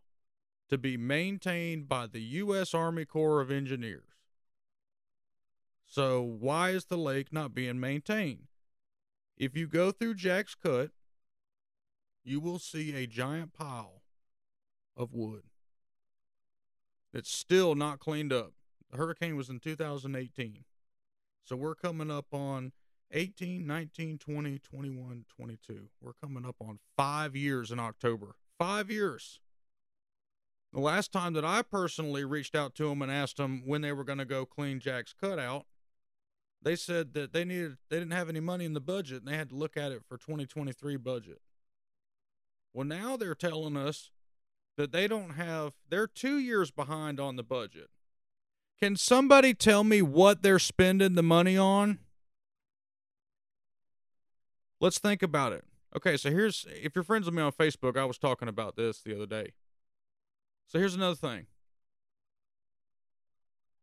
to 0.69 0.76
be 0.76 0.97
maintained 0.97 1.88
by 1.88 2.07
the 2.07 2.21
U.S. 2.21 2.75
Army 2.75 3.04
Corps 3.04 3.40
of 3.40 3.50
Engineers. 3.50 4.04
So 5.87 6.23
why 6.23 6.71
is 6.71 6.85
the 6.85 6.97
lake 6.97 7.33
not 7.33 7.54
being 7.54 7.80
maintained? 7.80 8.47
If 9.37 9.57
you 9.57 9.66
go 9.66 9.90
through 9.90 10.14
Jack's 10.14 10.54
Cut, 10.54 10.90
you 12.23 12.38
will 12.38 12.59
see 12.59 12.95
a 12.95 13.07
giant 13.07 13.54
pile 13.54 14.02
of 14.97 15.12
wood. 15.12 15.42
It's 17.12 17.31
still 17.31 17.75
not 17.75 17.99
cleaned 17.99 18.33
up. 18.33 18.52
The 18.90 18.97
hurricane 18.97 19.37
was 19.37 19.49
in 19.49 19.61
2018. 19.61 20.64
So 21.45 21.57
we're 21.57 21.75
coming 21.75 22.11
up 22.11 22.26
on 22.33 22.73
18, 23.12 23.67
19, 23.67 24.19
20, 24.19 24.59
21, 24.59 25.25
22. 25.37 25.88
We're 26.00 26.12
coming 26.12 26.47
up 26.47 26.57
on 26.61 26.79
five 26.97 27.35
years 27.35 27.71
in 27.71 27.81
October. 27.81 28.37
Five 28.59 28.90
years. 28.90 29.40
The 30.73 30.81
last 30.81 31.11
time 31.11 31.33
that 31.33 31.45
I 31.45 31.62
personally 31.62 32.25
reached 32.25 32.55
out 32.55 32.76
to 32.76 32.88
them 32.88 33.02
and 33.02 33.11
asked 33.11 33.38
them 33.38 33.62
when 33.67 33.81
they 33.81 33.93
were 33.93 34.05
going 34.05 34.19
to 34.19 34.25
go 34.25 34.47
clean 34.47 34.79
Jack's 34.79 35.12
cutout, 35.12 35.67
they 36.62 36.76
said 36.76 37.14
that 37.14 37.33
they 37.33 37.45
needed 37.45 37.79
they 37.88 37.99
didn't 37.99 38.12
have 38.12 38.29
any 38.29 38.38
money 38.38 38.64
in 38.64 38.75
the 38.75 38.81
budget 38.81 39.19
and 39.23 39.26
they 39.26 39.37
had 39.37 39.49
to 39.49 39.57
look 39.57 39.76
at 39.76 39.90
it 39.90 40.02
for 40.07 40.17
2023 40.17 40.97
budget. 40.97 41.40
Well, 42.73 42.87
now 42.87 43.17
they're 43.17 43.35
telling 43.35 43.76
us 43.76 44.11
that 44.81 44.93
they 44.93 45.07
don't 45.07 45.31
have, 45.31 45.75
they're 45.89 46.07
two 46.07 46.39
years 46.39 46.71
behind 46.71 47.21
on 47.21 47.37
the 47.37 47.43
budget. 47.43 47.91
Can 48.81 48.97
somebody 48.97 49.53
tell 49.53 49.85
me 49.85 50.01
what 50.01 50.43
they're 50.43 50.59
spending 50.59 51.15
the 51.15 51.23
money 51.23 51.57
on? 51.57 51.99
Let's 54.81 54.99
think 54.99 55.23
about 55.23 55.53
it. 55.53 55.65
Okay, 55.95 56.17
so 56.17 56.31
here's, 56.31 56.67
if 56.83 56.95
you're 56.95 57.05
friends 57.05 57.27
with 57.27 57.35
me 57.35 57.43
on 57.43 57.53
Facebook, 57.53 57.99
I 57.99 58.07
was 58.07 58.17
talking 58.17 58.49
about 58.49 58.77
this 58.77 59.01
the 59.01 59.15
other 59.15 59.27
day. 59.27 59.53
So 60.67 60.79
here's 60.79 60.95
another 60.95 61.17
thing. 61.17 61.47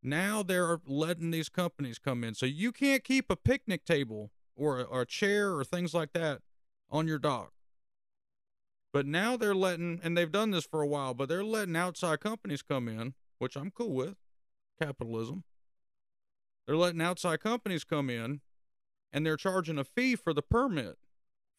Now 0.01 0.42
they're 0.42 0.80
letting 0.88 1.30
these 1.32 1.50
companies 1.50 2.00
come 2.00 2.24
in. 2.24 2.34
So 2.34 2.48
you 2.48 2.72
can't 2.72 3.04
keep 3.04 3.30
a 3.30 3.36
picnic 3.36 3.86
table 3.86 4.32
or 4.56 4.80
a, 4.80 4.84
or 4.84 5.01
a 5.01 5.06
chair 5.06 5.54
or 5.54 5.63
things 5.63 5.94
like 5.94 6.13
that 6.13 6.39
on 6.89 7.08
your 7.08 7.20
dock. 7.20 7.51
But 8.94 9.06
now 9.06 9.38
they're 9.38 9.56
letting, 9.56 10.00
and 10.03 10.17
they've 10.17 10.32
done 10.32 10.51
this 10.51 10.65
for 10.65 10.82
a 10.82 10.88
while, 10.88 11.13
but 11.13 11.29
they're 11.29 11.44
letting 11.44 11.75
outside 11.75 12.20
companies 12.20 12.62
come 12.62 12.88
in, 12.88 13.13
which 13.38 13.56
I'm 13.56 13.72
cool 13.72 13.94
with. 13.94 14.15
Capitalism. 14.82 15.44
They're 16.65 16.77
letting 16.77 17.01
outside 17.01 17.39
companies 17.39 17.84
come 17.84 18.10
in 18.10 18.41
and 19.12 19.25
they're 19.25 19.38
charging 19.38 19.77
a 19.77 19.84
fee 19.84 20.15
for 20.15 20.34
the 20.34 20.41
permit 20.41 20.98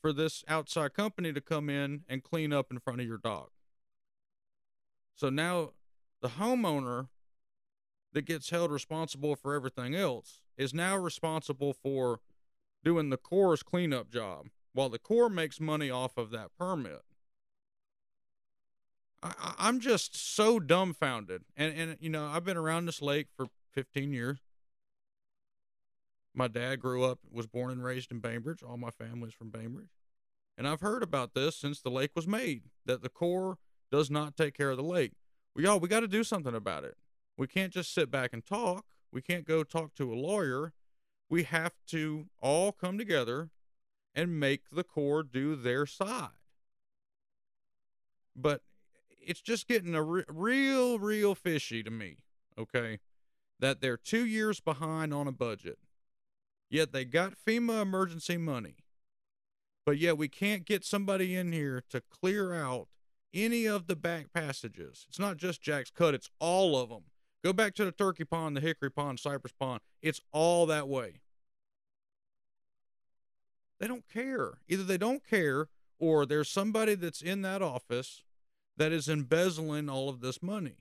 for 0.00 0.12
this 0.12 0.44
outside 0.46 0.94
company 0.94 1.32
to 1.32 1.40
come 1.40 1.68
in 1.68 2.02
and 2.08 2.22
clean 2.22 2.52
up 2.52 2.70
in 2.70 2.78
front 2.78 3.00
of 3.00 3.06
your 3.06 3.18
dog. 3.18 3.48
So 5.16 5.30
now 5.30 5.72
the 6.22 6.28
homeowner 6.28 7.08
that 8.12 8.26
gets 8.26 8.50
held 8.50 8.70
responsible 8.70 9.34
for 9.34 9.54
everything 9.54 9.94
else 9.94 10.42
is 10.56 10.74
now 10.74 10.96
responsible 10.96 11.72
for 11.72 12.20
doing 12.84 13.10
the 13.10 13.16
Corps' 13.16 13.62
cleanup 13.62 14.10
job 14.10 14.46
while 14.72 14.88
the 14.88 14.98
Corps 14.98 15.28
makes 15.28 15.58
money 15.58 15.90
off 15.90 16.16
of 16.16 16.30
that 16.30 16.50
permit. 16.56 17.02
I, 19.22 19.54
I'm 19.58 19.80
just 19.80 20.36
so 20.36 20.60
dumbfounded. 20.60 21.42
And, 21.56 21.74
and, 21.76 21.96
you 22.00 22.10
know, 22.10 22.26
I've 22.26 22.44
been 22.44 22.56
around 22.56 22.86
this 22.86 23.02
lake 23.02 23.28
for 23.36 23.46
15 23.72 24.12
years. 24.12 24.38
My 26.34 26.48
dad 26.48 26.76
grew 26.76 27.04
up, 27.04 27.18
was 27.30 27.46
born 27.46 27.70
and 27.72 27.82
raised 27.82 28.12
in 28.12 28.20
Bainbridge. 28.20 28.62
All 28.62 28.76
my 28.76 28.90
family's 28.90 29.34
from 29.34 29.50
Bainbridge. 29.50 29.90
And 30.56 30.68
I've 30.68 30.80
heard 30.80 31.02
about 31.02 31.34
this 31.34 31.56
since 31.56 31.80
the 31.80 31.90
lake 31.90 32.12
was 32.14 32.26
made 32.26 32.62
that 32.84 33.02
the 33.02 33.08
Corps 33.08 33.58
does 33.90 34.10
not 34.10 34.36
take 34.36 34.54
care 34.54 34.70
of 34.70 34.76
the 34.76 34.82
lake. 34.82 35.12
We 35.54 35.66
all 35.66 35.80
we 35.80 35.88
got 35.88 36.00
to 36.00 36.08
do 36.08 36.22
something 36.22 36.54
about 36.54 36.84
it. 36.84 36.96
We 37.36 37.46
can't 37.46 37.72
just 37.72 37.94
sit 37.94 38.10
back 38.10 38.32
and 38.32 38.44
talk. 38.44 38.84
We 39.12 39.22
can't 39.22 39.44
go 39.44 39.62
talk 39.62 39.94
to 39.94 40.12
a 40.12 40.16
lawyer. 40.16 40.72
We 41.30 41.44
have 41.44 41.72
to 41.88 42.26
all 42.40 42.72
come 42.72 42.98
together 42.98 43.50
and 44.14 44.38
make 44.38 44.70
the 44.70 44.84
Corps 44.84 45.22
do 45.22 45.54
their 45.56 45.86
side. 45.86 46.30
But 48.34 48.62
it's 49.28 49.42
just 49.42 49.68
getting 49.68 49.94
a 49.94 50.02
re- 50.02 50.24
real, 50.26 50.98
real 50.98 51.34
fishy 51.34 51.82
to 51.82 51.90
me. 51.90 52.16
Okay, 52.58 52.98
that 53.60 53.80
they're 53.80 53.96
two 53.96 54.26
years 54.26 54.58
behind 54.58 55.14
on 55.14 55.28
a 55.28 55.32
budget, 55.32 55.78
yet 56.68 56.92
they 56.92 57.04
got 57.04 57.34
FEMA 57.46 57.82
emergency 57.82 58.36
money, 58.36 58.76
but 59.86 59.98
yet 59.98 60.18
we 60.18 60.26
can't 60.26 60.64
get 60.64 60.84
somebody 60.84 61.36
in 61.36 61.52
here 61.52 61.84
to 61.90 62.00
clear 62.00 62.54
out 62.54 62.88
any 63.32 63.66
of 63.66 63.86
the 63.86 63.94
back 63.94 64.32
passages. 64.32 65.06
It's 65.08 65.18
not 65.18 65.36
just 65.36 65.62
Jack's 65.62 65.90
Cut; 65.90 66.14
it's 66.14 66.30
all 66.40 66.76
of 66.76 66.88
them. 66.88 67.04
Go 67.44 67.52
back 67.52 67.74
to 67.74 67.84
the 67.84 67.92
Turkey 67.92 68.24
Pond, 68.24 68.56
the 68.56 68.60
Hickory 68.60 68.90
Pond, 68.90 69.20
Cypress 69.20 69.52
Pond. 69.52 69.80
It's 70.02 70.20
all 70.32 70.66
that 70.66 70.88
way. 70.88 71.20
They 73.78 73.86
don't 73.86 74.08
care. 74.08 74.58
Either 74.68 74.82
they 74.82 74.98
don't 74.98 75.24
care 75.24 75.68
or 76.00 76.26
there's 76.26 76.48
somebody 76.48 76.96
that's 76.96 77.22
in 77.22 77.42
that 77.42 77.62
office 77.62 78.24
that 78.78 78.92
is 78.92 79.08
embezzling 79.08 79.88
all 79.88 80.08
of 80.08 80.20
this 80.20 80.42
money 80.42 80.76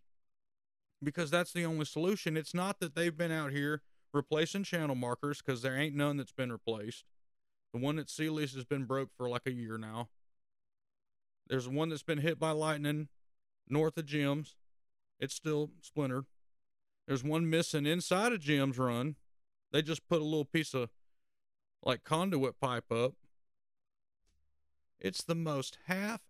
because 1.03 1.29
that's 1.31 1.51
the 1.51 1.65
only 1.65 1.85
solution. 1.85 2.37
It's 2.37 2.53
not 2.53 2.79
that 2.79 2.95
they've 2.95 3.15
been 3.15 3.31
out 3.31 3.51
here 3.51 3.81
replacing 4.13 4.63
channel 4.63 4.95
markers 4.95 5.41
because 5.41 5.61
there 5.61 5.77
ain't 5.77 5.95
none 5.95 6.17
that's 6.17 6.31
been 6.31 6.51
replaced. 6.51 7.03
The 7.73 7.79
one 7.79 7.99
at 7.99 8.09
Sealy's 8.09 8.53
has 8.53 8.65
been 8.65 8.85
broke 8.85 9.09
for 9.15 9.27
like 9.27 9.45
a 9.45 9.51
year 9.51 9.77
now. 9.77 10.09
There's 11.47 11.67
one 11.67 11.89
that's 11.89 12.03
been 12.03 12.19
hit 12.19 12.39
by 12.39 12.51
lightning 12.51 13.09
north 13.67 13.97
of 13.97 14.05
Jim's. 14.05 14.55
It's 15.19 15.35
still 15.35 15.71
splintered. 15.81 16.25
There's 17.07 17.23
one 17.23 17.49
missing 17.49 17.85
inside 17.85 18.31
of 18.31 18.39
Jim's 18.39 18.77
run. 18.77 19.15
They 19.71 19.81
just 19.81 20.07
put 20.07 20.21
a 20.21 20.25
little 20.25 20.45
piece 20.45 20.73
of 20.73 20.89
like 21.83 22.03
conduit 22.03 22.59
pipe 22.59 22.91
up. 22.91 23.13
It's 24.99 25.23
the 25.23 25.35
most 25.35 25.77
half 25.87 26.21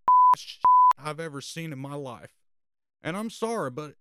I've 0.98 1.20
ever 1.20 1.42
seen 1.42 1.72
in 1.72 1.80
my 1.80 1.96
life. 1.96 2.34
And 3.02 3.16
I'm 3.16 3.30
sorry, 3.30 3.72
but 3.72 3.96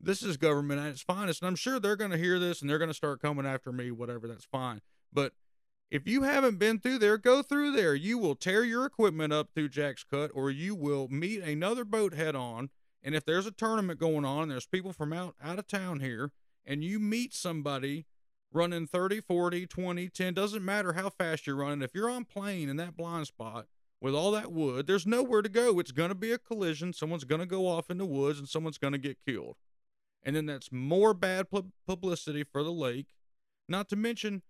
this 0.00 0.22
is 0.22 0.36
government 0.36 0.80
at 0.80 0.88
its 0.88 1.02
finest. 1.02 1.42
And 1.42 1.48
I'm 1.48 1.56
sure 1.56 1.78
they're 1.78 1.96
going 1.96 2.10
to 2.10 2.18
hear 2.18 2.38
this 2.38 2.60
and 2.60 2.68
they're 2.68 2.78
going 2.78 2.90
to 2.90 2.94
start 2.94 3.20
coming 3.20 3.46
after 3.46 3.72
me, 3.72 3.90
whatever, 3.90 4.26
that's 4.26 4.44
fine. 4.44 4.80
But 5.12 5.32
if 5.90 6.06
you 6.06 6.22
haven't 6.22 6.58
been 6.58 6.78
through 6.78 6.98
there, 6.98 7.18
go 7.18 7.42
through 7.42 7.72
there. 7.72 7.94
You 7.94 8.18
will 8.18 8.34
tear 8.34 8.64
your 8.64 8.86
equipment 8.86 9.32
up 9.32 9.50
through 9.54 9.70
Jack's 9.70 10.04
Cut 10.04 10.30
or 10.34 10.50
you 10.50 10.74
will 10.74 11.08
meet 11.08 11.42
another 11.42 11.84
boat 11.84 12.14
head 12.14 12.34
on. 12.34 12.70
And 13.02 13.14
if 13.14 13.24
there's 13.24 13.46
a 13.46 13.50
tournament 13.50 13.98
going 13.98 14.24
on, 14.24 14.44
and 14.44 14.50
there's 14.52 14.66
people 14.66 14.92
from 14.92 15.12
out, 15.12 15.34
out 15.42 15.58
of 15.58 15.66
town 15.66 16.00
here, 16.00 16.32
and 16.66 16.84
you 16.84 16.98
meet 16.98 17.32
somebody 17.32 18.06
running 18.52 18.86
30, 18.86 19.22
40, 19.22 19.66
20, 19.66 20.08
10, 20.08 20.34
doesn't 20.34 20.64
matter 20.64 20.92
how 20.92 21.08
fast 21.08 21.46
you're 21.46 21.56
running. 21.56 21.82
If 21.82 21.94
you're 21.94 22.10
on 22.10 22.24
plane 22.26 22.68
in 22.68 22.76
that 22.76 22.96
blind 22.96 23.26
spot 23.26 23.66
with 24.00 24.14
all 24.14 24.30
that 24.32 24.52
wood, 24.52 24.86
there's 24.86 25.06
nowhere 25.06 25.42
to 25.42 25.48
go. 25.48 25.78
It's 25.78 25.92
going 25.92 26.08
to 26.08 26.14
be 26.14 26.32
a 26.32 26.38
collision. 26.38 26.92
Someone's 26.92 27.24
going 27.24 27.40
to 27.40 27.46
go 27.46 27.66
off 27.66 27.90
in 27.90 27.98
the 27.98 28.06
woods 28.06 28.38
and 28.38 28.48
someone's 28.48 28.78
going 28.78 28.92
to 28.92 28.98
get 28.98 29.18
killed. 29.26 29.56
And 30.22 30.36
then 30.36 30.46
that's 30.46 30.70
more 30.72 31.14
bad 31.14 31.46
publicity 31.86 32.44
for 32.44 32.62
the 32.62 32.72
lake. 32.72 33.08
Not 33.68 33.88
to 33.90 33.96
mention, 33.96 34.42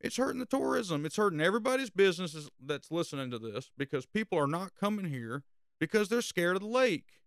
it's 0.00 0.16
hurting 0.16 0.40
the 0.40 0.46
tourism. 0.46 1.04
It's 1.06 1.16
hurting 1.16 1.40
everybody's 1.40 1.90
businesses 1.90 2.48
that's 2.64 2.90
listening 2.90 3.30
to 3.30 3.38
this 3.38 3.70
because 3.76 4.06
people 4.06 4.38
are 4.38 4.46
not 4.46 4.74
coming 4.78 5.06
here 5.06 5.44
because 5.78 6.08
they're 6.08 6.22
scared 6.22 6.56
of 6.56 6.62
the 6.62 6.68
lake. 6.68 7.20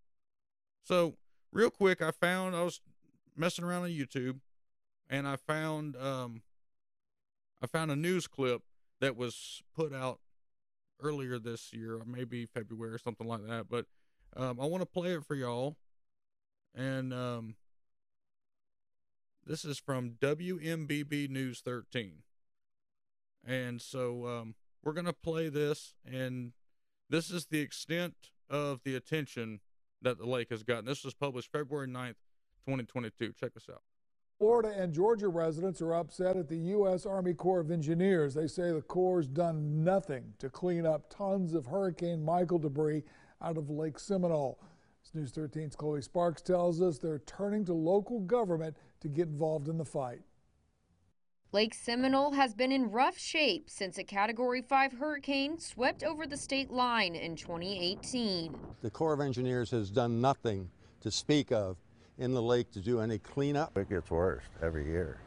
So, 0.82 1.16
real 1.52 1.70
quick, 1.70 2.02
I 2.02 2.10
found 2.10 2.56
I 2.56 2.62
was 2.62 2.80
messing 3.36 3.64
around 3.64 3.84
on 3.84 3.90
YouTube 3.90 4.40
and 5.08 5.26
I 5.26 5.36
found 5.36 5.96
um 5.96 6.42
I 7.62 7.66
found 7.66 7.90
a 7.90 7.96
news 7.96 8.26
clip 8.26 8.62
that 9.00 9.16
was 9.16 9.62
put 9.74 9.92
out 9.92 10.20
earlier 11.02 11.38
this 11.38 11.72
year, 11.72 12.00
maybe 12.06 12.46
February 12.46 12.92
or 12.92 12.98
something 12.98 13.26
like 13.26 13.46
that. 13.46 13.66
But 13.68 13.86
um, 14.36 14.60
I 14.60 14.66
want 14.66 14.82
to 14.82 14.86
play 14.86 15.12
it 15.14 15.24
for 15.24 15.34
y'all, 15.34 15.76
and 16.74 17.12
um, 17.12 17.56
this 19.46 19.64
is 19.64 19.78
from 19.78 20.12
WMBB 20.20 21.28
News 21.28 21.60
13, 21.64 22.22
and 23.44 23.80
so 23.80 24.26
um, 24.26 24.54
we're 24.82 24.92
gonna 24.92 25.12
play 25.12 25.48
this, 25.48 25.94
and 26.04 26.52
this 27.08 27.30
is 27.30 27.46
the 27.46 27.60
extent 27.60 28.14
of 28.48 28.80
the 28.84 28.94
attention 28.94 29.60
that 30.02 30.18
the 30.18 30.26
lake 30.26 30.50
has 30.50 30.62
gotten. 30.62 30.84
This 30.84 31.04
was 31.04 31.14
published 31.14 31.50
February 31.52 31.88
9th, 31.88 32.16
2022. 32.66 33.32
Check 33.32 33.54
this 33.54 33.68
out. 33.70 33.82
Florida 34.40 34.72
and 34.74 34.94
Georgia 34.94 35.28
residents 35.28 35.82
are 35.82 35.92
upset 35.92 36.34
at 36.34 36.48
the 36.48 36.56
U.S. 36.56 37.04
Army 37.04 37.34
Corps 37.34 37.60
of 37.60 37.70
Engineers. 37.70 38.32
They 38.32 38.46
say 38.46 38.72
the 38.72 38.80
Corps 38.80 39.18
has 39.18 39.28
done 39.28 39.84
nothing 39.84 40.32
to 40.38 40.48
clean 40.48 40.86
up 40.86 41.10
tons 41.10 41.52
of 41.52 41.66
Hurricane 41.66 42.24
Michael 42.24 42.58
debris 42.58 43.02
out 43.42 43.58
of 43.58 43.68
Lake 43.68 43.98
Seminole. 43.98 44.58
As 45.04 45.14
News 45.14 45.30
13's 45.32 45.76
Chloe 45.76 46.00
Sparks 46.00 46.40
tells 46.40 46.80
us 46.80 46.96
they're 46.96 47.18
turning 47.18 47.66
to 47.66 47.74
local 47.74 48.20
government 48.20 48.78
to 49.02 49.08
get 49.08 49.28
involved 49.28 49.68
in 49.68 49.76
the 49.76 49.84
fight. 49.84 50.22
Lake 51.52 51.74
Seminole 51.74 52.32
has 52.32 52.54
been 52.54 52.72
in 52.72 52.90
rough 52.90 53.18
shape 53.18 53.68
since 53.68 53.98
a 53.98 54.04
Category 54.04 54.62
5 54.62 54.92
hurricane 54.92 55.58
swept 55.58 56.02
over 56.02 56.26
the 56.26 56.38
state 56.38 56.70
line 56.70 57.14
in 57.14 57.36
2018. 57.36 58.56
The 58.80 58.90
Corps 58.90 59.12
of 59.12 59.20
Engineers 59.20 59.70
has 59.72 59.90
done 59.90 60.22
nothing 60.22 60.70
to 61.02 61.10
speak 61.10 61.52
of 61.52 61.76
in 62.20 62.34
the 62.34 62.42
lake 62.42 62.70
to 62.72 62.80
do 62.80 63.00
any 63.00 63.18
cleanup? 63.18 63.76
It 63.76 63.88
gets 63.88 64.10
worse 64.10 64.44
every 64.62 64.84
year. 64.86 65.18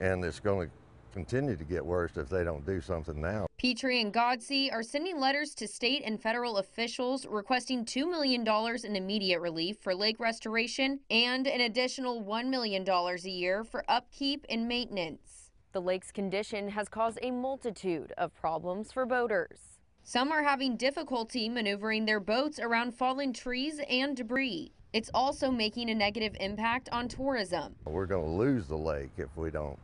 And 0.00 0.24
it's 0.24 0.40
going 0.40 0.68
to 0.68 0.74
continue 1.12 1.56
to 1.56 1.64
get 1.64 1.84
worse 1.84 2.16
if 2.16 2.28
they 2.28 2.44
don't 2.44 2.66
do 2.66 2.80
something 2.80 3.20
now. 3.20 3.46
Petrie 3.58 4.00
and 4.00 4.12
Godsey 4.12 4.72
are 4.72 4.82
sending 4.82 5.20
letters 5.20 5.54
to 5.54 5.68
state 5.68 6.02
and 6.04 6.20
federal 6.20 6.58
officials 6.58 7.26
requesting 7.26 7.84
$2 7.84 8.10
million 8.10 8.46
in 8.84 8.96
immediate 8.96 9.40
relief 9.40 9.78
for 9.80 9.94
lake 9.94 10.18
restoration 10.18 11.00
and 11.10 11.46
an 11.46 11.60
additional 11.60 12.22
$1 12.22 12.48
million 12.48 12.88
a 12.88 13.28
year 13.28 13.64
for 13.64 13.84
upkeep 13.88 14.46
and 14.48 14.66
maintenance. 14.66 15.50
The 15.72 15.80
lake's 15.80 16.10
condition 16.10 16.70
has 16.70 16.88
caused 16.88 17.18
a 17.22 17.30
multitude 17.30 18.12
of 18.18 18.34
problems 18.34 18.92
for 18.92 19.06
boaters. 19.06 19.78
Some 20.02 20.32
are 20.32 20.42
having 20.42 20.76
difficulty 20.76 21.48
maneuvering 21.48 22.06
their 22.06 22.20
boats 22.20 22.58
around 22.58 22.94
fallen 22.94 23.32
trees 23.32 23.80
and 23.88 24.16
debris. 24.16 24.72
It's 24.92 25.10
also 25.14 25.52
making 25.52 25.90
a 25.90 25.94
negative 25.94 26.36
impact 26.40 26.88
on 26.90 27.06
tourism. 27.06 27.76
We're 27.84 28.06
going 28.06 28.24
to 28.24 28.30
lose 28.30 28.66
the 28.66 28.76
lake 28.76 29.12
if 29.18 29.28
we 29.36 29.50
don't 29.50 29.78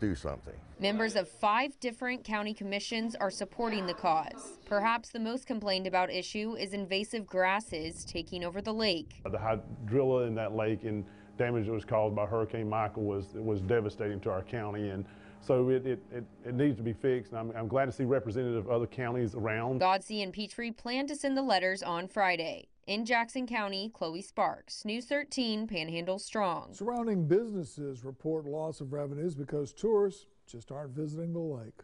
do 0.00 0.14
something. 0.14 0.54
Members 0.80 1.16
of 1.16 1.28
five 1.28 1.78
different 1.80 2.24
county 2.24 2.54
commissions 2.54 3.14
are 3.16 3.30
supporting 3.30 3.84
the 3.84 3.92
cause. 3.92 4.58
Perhaps 4.64 5.10
the 5.10 5.18
most 5.18 5.46
complained 5.46 5.86
about 5.86 6.10
issue 6.10 6.56
is 6.58 6.72
invasive 6.72 7.26
grasses 7.26 8.06
taking 8.06 8.42
over 8.42 8.62
the 8.62 8.72
lake. 8.72 9.20
The 9.24 9.36
hydrilla 9.36 10.26
in 10.26 10.34
that 10.36 10.54
lake 10.54 10.84
and 10.84 11.04
damage 11.36 11.66
that 11.66 11.72
was 11.72 11.84
caused 11.84 12.16
by 12.16 12.24
Hurricane 12.24 12.70
Michael 12.70 13.04
was, 13.04 13.34
was 13.34 13.60
devastating 13.60 14.18
to 14.20 14.30
our 14.30 14.42
county. 14.42 14.88
And 14.88 15.04
so 15.42 15.68
it, 15.68 15.86
it, 15.86 16.02
it, 16.10 16.24
it, 16.46 16.54
needs 16.54 16.76
to 16.78 16.82
be 16.82 16.94
fixed. 16.94 17.34
I'm, 17.34 17.52
I'm 17.54 17.68
glad 17.68 17.86
to 17.86 17.92
see 17.92 18.04
representatives 18.04 18.56
of 18.56 18.70
other 18.70 18.86
counties 18.86 19.34
around. 19.34 19.80
Godsey 19.80 20.22
and 20.22 20.32
Petrie 20.32 20.72
plan 20.72 21.06
to 21.08 21.16
send 21.16 21.36
the 21.36 21.42
letters 21.42 21.82
on 21.82 22.08
Friday. 22.08 22.68
In 22.88 23.04
Jackson 23.04 23.46
County, 23.46 23.90
Chloe 23.92 24.22
Sparks, 24.22 24.82
News 24.86 25.04
13, 25.04 25.66
Panhandle 25.66 26.18
Strong. 26.18 26.72
Surrounding 26.72 27.28
businesses 27.28 28.02
report 28.02 28.46
loss 28.46 28.80
of 28.80 28.94
revenues 28.94 29.34
because 29.34 29.74
tourists 29.74 30.24
just 30.46 30.72
aren't 30.72 30.94
visiting 30.94 31.34
the 31.34 31.38
lake. 31.38 31.82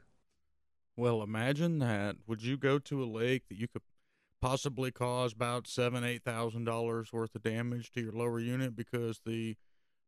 Well, 0.97 1.23
imagine 1.23 1.79
that. 1.81 2.17
Would 2.27 2.43
you 2.43 2.57
go 2.57 2.79
to 2.79 3.03
a 3.03 3.05
lake 3.05 3.43
that 3.51 3.59
you 3.59 3.69
could 3.69 3.83
possibly 4.41 4.91
cause 4.91 5.35
about 5.35 5.67
seven, 5.67 6.05
eight 6.05 6.25
thousand 6.25 6.65
dollars 6.65 7.13
worth 7.13 7.35
of 7.35 7.43
damage 7.43 7.93
to 7.93 8.01
your 8.01 8.13
lower 8.13 8.41
unit 8.41 8.75
because 8.75 9.21
the 9.27 9.57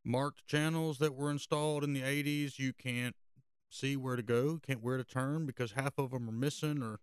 marked 0.03 0.47
channels 0.47 0.97
that 0.97 1.15
were 1.15 1.31
installed 1.31 1.85
in 1.85 1.93
the 1.93 2.01
80s 2.01 2.59
you 2.59 2.73
can't 2.73 3.17
see 3.69 3.99
where 3.99 4.17
to 4.17 4.23
go, 4.23 4.59
can't 4.67 4.83
where 4.83 4.97
to 4.97 5.05
turn 5.05 5.45
because 5.45 5.73
half 5.73 5.99
of 5.99 6.13
them 6.13 6.27
are 6.27 6.33
missing 6.33 6.83
or 6.83 7.01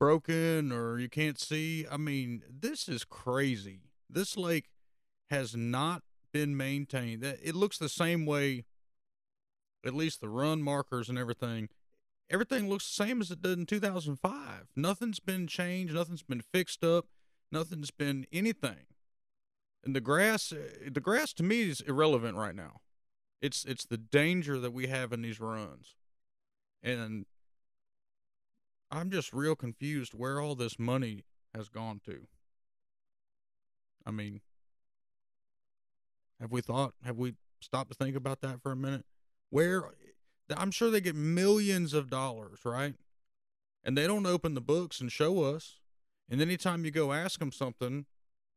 broken 0.00 0.72
or 0.72 0.98
you 0.98 1.08
can't 1.08 1.38
see. 1.38 1.86
I 1.88 1.96
mean, 1.96 2.42
this 2.50 2.88
is 2.88 3.04
crazy. 3.04 3.82
This 4.08 4.36
lake 4.36 4.70
has 5.30 5.54
not 5.54 6.02
been 6.32 6.56
maintained. 6.56 7.22
It 7.22 7.54
looks 7.54 7.78
the 7.78 7.88
same 7.88 8.26
way, 8.26 8.64
at 9.86 9.94
least 9.94 10.20
the 10.20 10.28
run 10.28 10.62
markers 10.62 11.08
and 11.08 11.18
everything. 11.18 11.68
Everything 12.30 12.68
looks 12.68 12.86
the 12.86 13.04
same 13.04 13.20
as 13.20 13.30
it 13.30 13.42
did 13.42 13.58
in 13.58 13.66
2005. 13.66 14.68
Nothing's 14.74 15.20
been 15.20 15.46
changed. 15.46 15.94
Nothing's 15.94 16.22
been 16.22 16.42
fixed 16.52 16.82
up. 16.82 17.06
Nothing's 17.52 17.90
been 17.90 18.26
anything. 18.32 18.86
And 19.84 19.94
the 19.94 20.00
grass, 20.00 20.52
uh, 20.52 20.90
the 20.90 21.00
grass 21.00 21.32
to 21.34 21.42
me 21.42 21.70
is 21.70 21.80
irrelevant 21.80 22.36
right 22.36 22.54
now. 22.54 22.80
It's 23.40 23.64
it's 23.64 23.86
the 23.86 23.96
danger 23.96 24.58
that 24.58 24.72
we 24.72 24.86
have 24.88 25.12
in 25.12 25.22
these 25.22 25.40
runs, 25.40 25.94
and 26.82 27.24
I'm 28.90 29.10
just 29.10 29.32
real 29.32 29.54
confused 29.54 30.14
where 30.14 30.40
all 30.40 30.54
this 30.54 30.78
money 30.78 31.24
has 31.54 31.68
gone 31.68 32.00
to. 32.06 32.26
I 34.06 34.10
mean, 34.10 34.40
have 36.40 36.50
we 36.50 36.60
thought, 36.60 36.94
have 37.04 37.18
we 37.18 37.34
stopped 37.60 37.90
to 37.92 37.96
think 37.96 38.16
about 38.16 38.40
that 38.40 38.62
for 38.62 38.72
a 38.72 38.76
minute? 38.76 39.04
Where, 39.50 39.84
I'm 40.56 40.70
sure 40.70 40.90
they 40.90 41.00
get 41.00 41.14
millions 41.14 41.92
of 41.92 42.10
dollars, 42.10 42.60
right? 42.64 42.94
And 43.84 43.96
they 43.96 44.06
don't 44.06 44.26
open 44.26 44.54
the 44.54 44.60
books 44.60 45.00
and 45.00 45.12
show 45.12 45.42
us. 45.44 45.76
And 46.28 46.40
anytime 46.40 46.84
you 46.84 46.90
go 46.90 47.12
ask 47.12 47.40
them 47.40 47.52
something, 47.52 48.06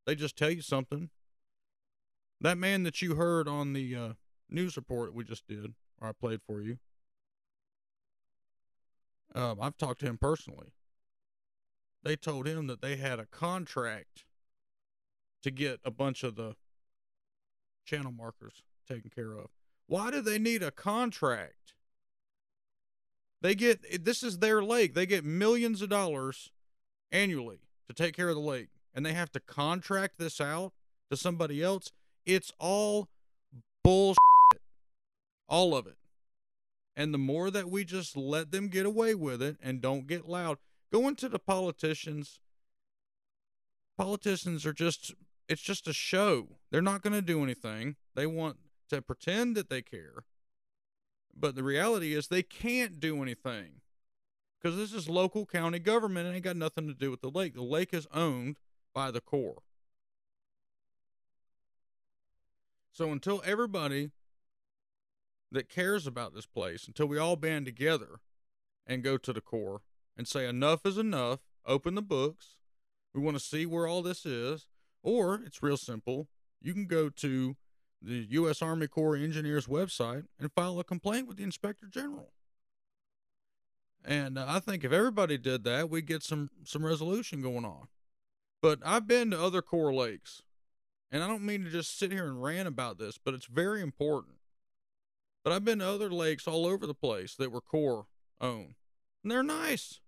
they 0.06 0.15
just 0.15 0.38
tell 0.38 0.52
you 0.52 0.62
something. 0.62 1.10
That 2.41 2.58
man 2.58 2.84
that 2.84 3.02
you 3.02 3.15
heard 3.15 3.48
on 3.48 3.74
the 3.74 3.96
uh, 3.96 4.13
news 4.50 4.76
report 4.76 5.13
we 5.13 5.24
just 5.24 5.48
did, 5.48 5.74
or 6.02 6.10
I 6.10 6.12
played 6.12 6.41
for 6.46 6.62
you, 6.62 6.78
um, 9.36 9.58
I've 9.62 9.78
talked 9.78 10.00
to 10.02 10.06
him 10.06 10.17
personally. 10.17 10.74
They 12.04 12.15
told 12.15 12.48
him 12.48 12.67
that 12.67 12.82
they 12.82 12.98
had 12.98 13.19
a 13.19 13.26
contract 13.26 14.26
to 15.41 15.52
get 15.52 15.80
a 15.86 15.91
bunch 15.91 16.24
of 16.24 16.36
the 16.36 16.56
channel 17.86 18.12
markers 18.12 18.63
taken 18.88 19.10
care 19.10 19.34
of. 19.34 19.48
Why 19.88 20.12
do 20.12 20.22
they 20.22 20.39
need 20.39 20.63
a 20.63 20.72
contract? 20.72 21.74
They 23.41 23.56
get 23.56 24.06
this 24.06 24.24
is 24.24 24.39
their 24.39 24.63
lake. 24.63 24.93
They 24.93 25.06
get 25.06 25.26
millions 25.26 25.82
of 25.82 25.89
dollars 25.89 26.50
annually 27.12 27.60
to 27.88 27.93
take 27.93 28.15
care 28.15 28.30
of 28.30 28.36
the 28.36 28.41
lake, 28.41 28.69
and 28.93 29.06
they 29.06 29.13
have 29.13 29.32
to 29.34 29.39
contract 29.39 30.17
this 30.17 30.39
out 30.39 30.72
to 31.12 31.17
somebody 31.17 31.62
else. 31.62 31.91
It's 32.26 32.52
all 32.60 33.10
bullshit. 33.84 34.17
All 35.50 35.76
of 35.76 35.88
it. 35.88 35.98
And 36.95 37.13
the 37.13 37.19
more 37.19 37.49
that 37.49 37.69
we 37.69 37.84
just 37.84 38.15
let 38.15 38.51
them 38.51 38.67
get 38.67 38.86
away 38.86 39.15
with 39.15 39.41
it 39.41 39.58
and 39.62 39.82
don't 39.82 40.08
get 40.08 40.27
loud, 40.27 40.58
going 40.91 41.15
to 41.15 41.29
the 41.29 41.39
politicians, 41.39 42.39
politicians 43.97 44.65
are 44.65 44.73
just, 44.73 45.13
it's 45.49 45.62
just 45.62 45.88
a 45.88 45.93
show. 45.93 46.58
They're 46.69 46.82
not 46.82 47.01
going 47.01 47.13
to 47.13 47.21
do 47.21 47.41
anything. 47.43 47.95
They 48.15 48.27
want 48.27 48.58
to 48.89 49.01
pretend 49.01 49.56
that 49.56 49.69
they 49.69 49.82
care. 49.82 50.25
But 51.36 51.56
the 51.56 51.63
reality 51.63 52.13
is 52.13 52.27
they 52.27 52.43
can't 52.43 52.99
do 52.99 53.21
anything 53.23 53.82
because 54.62 54.77
this 54.77 54.93
is 54.93 55.10
local 55.10 55.45
county 55.45 55.79
government 55.79 56.27
and 56.27 56.36
ain't 56.36 56.45
got 56.45 56.56
nothing 56.56 56.88
to 56.88 56.93
do 56.93 57.10
with 57.10 57.21
the 57.21 57.32
lake. 57.32 57.56
The 57.56 57.63
lake 57.63 57.93
is 57.93 58.08
owned 58.13 58.58
by 58.93 59.10
the 59.10 59.19
Corps. 59.19 59.63
So 62.91 63.12
until 63.12 63.41
everybody 63.43 64.12
that 65.53 65.69
cares 65.69 66.05
about 66.05 66.33
this 66.33 66.45
place, 66.45 66.87
until 66.87 67.05
we 67.05 67.17
all 67.17 67.35
band 67.35 67.65
together 67.65 68.19
and 68.85 69.03
go 69.03 69.17
to 69.17 69.31
the 69.31 69.39
Corps 69.41 69.81
and 70.17 70.27
say 70.27 70.47
enough 70.47 70.85
is 70.85 70.97
enough, 70.97 71.39
open 71.65 71.95
the 71.95 72.01
books, 72.01 72.55
we 73.13 73.21
want 73.21 73.37
to 73.37 73.43
see 73.43 73.65
where 73.65 73.87
all 73.87 74.01
this 74.01 74.25
is, 74.25 74.67
or 75.01 75.35
it's 75.45 75.63
real 75.63 75.77
simple. 75.77 76.27
You 76.61 76.73
can 76.73 76.87
go 76.87 77.09
to 77.09 77.55
the 78.01 78.27
U.S. 78.31 78.61
Army 78.61 78.87
Corps 78.87 79.15
Engineers 79.15 79.67
website 79.67 80.25
and 80.39 80.51
file 80.51 80.79
a 80.79 80.83
complaint 80.83 81.27
with 81.27 81.37
the 81.37 81.43
Inspector 81.43 81.87
General. 81.87 82.33
And 84.03 84.37
uh, 84.37 84.45
I 84.47 84.59
think 84.59 84.83
if 84.83 84.91
everybody 84.91 85.37
did 85.37 85.63
that, 85.63 85.89
we'd 85.89 86.07
get 86.07 86.23
some 86.23 86.49
some 86.65 86.85
resolution 86.85 87.41
going 87.41 87.63
on. 87.63 87.87
But 88.61 88.79
I've 88.83 89.07
been 89.07 89.31
to 89.31 89.41
other 89.41 89.61
Corps 89.61 89.93
lakes, 89.93 90.41
and 91.11 91.23
I 91.23 91.27
don't 91.27 91.45
mean 91.45 91.63
to 91.63 91.69
just 91.69 91.97
sit 91.97 92.11
here 92.11 92.25
and 92.25 92.41
rant 92.41 92.67
about 92.67 92.97
this, 92.97 93.17
but 93.17 93.33
it's 93.33 93.45
very 93.45 93.81
important. 93.81 94.35
But 95.43 95.53
I've 95.53 95.65
been 95.65 95.79
to 95.79 95.88
other 95.88 96.10
lakes 96.10 96.47
all 96.47 96.65
over 96.65 96.88
the 96.88 96.93
place 96.93 97.36
that 97.36 97.51
were 97.51 97.62
Corps 97.62 98.06
owned, 98.39 98.75
and 99.23 99.32
they're 99.32 99.43
nice. 99.43 99.99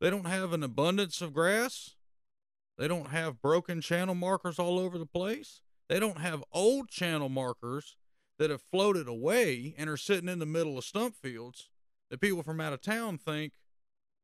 They 0.00 0.10
don't 0.10 0.26
have 0.26 0.52
an 0.52 0.62
abundance 0.62 1.20
of 1.20 1.32
grass. 1.32 1.96
They 2.76 2.86
don't 2.86 3.08
have 3.08 3.42
broken 3.42 3.80
channel 3.80 4.14
markers 4.14 4.58
all 4.58 4.78
over 4.78 4.98
the 4.98 5.06
place. 5.06 5.62
They 5.88 5.98
don't 5.98 6.20
have 6.20 6.44
old 6.52 6.88
channel 6.88 7.28
markers 7.28 7.96
that 8.38 8.50
have 8.50 8.62
floated 8.70 9.08
away 9.08 9.74
and 9.76 9.90
are 9.90 9.96
sitting 9.96 10.28
in 10.28 10.38
the 10.38 10.46
middle 10.46 10.78
of 10.78 10.84
stump 10.84 11.16
fields 11.16 11.70
that 12.10 12.20
people 12.20 12.42
from 12.42 12.60
out 12.60 12.72
of 12.72 12.80
town 12.80 13.18
think, 13.18 13.52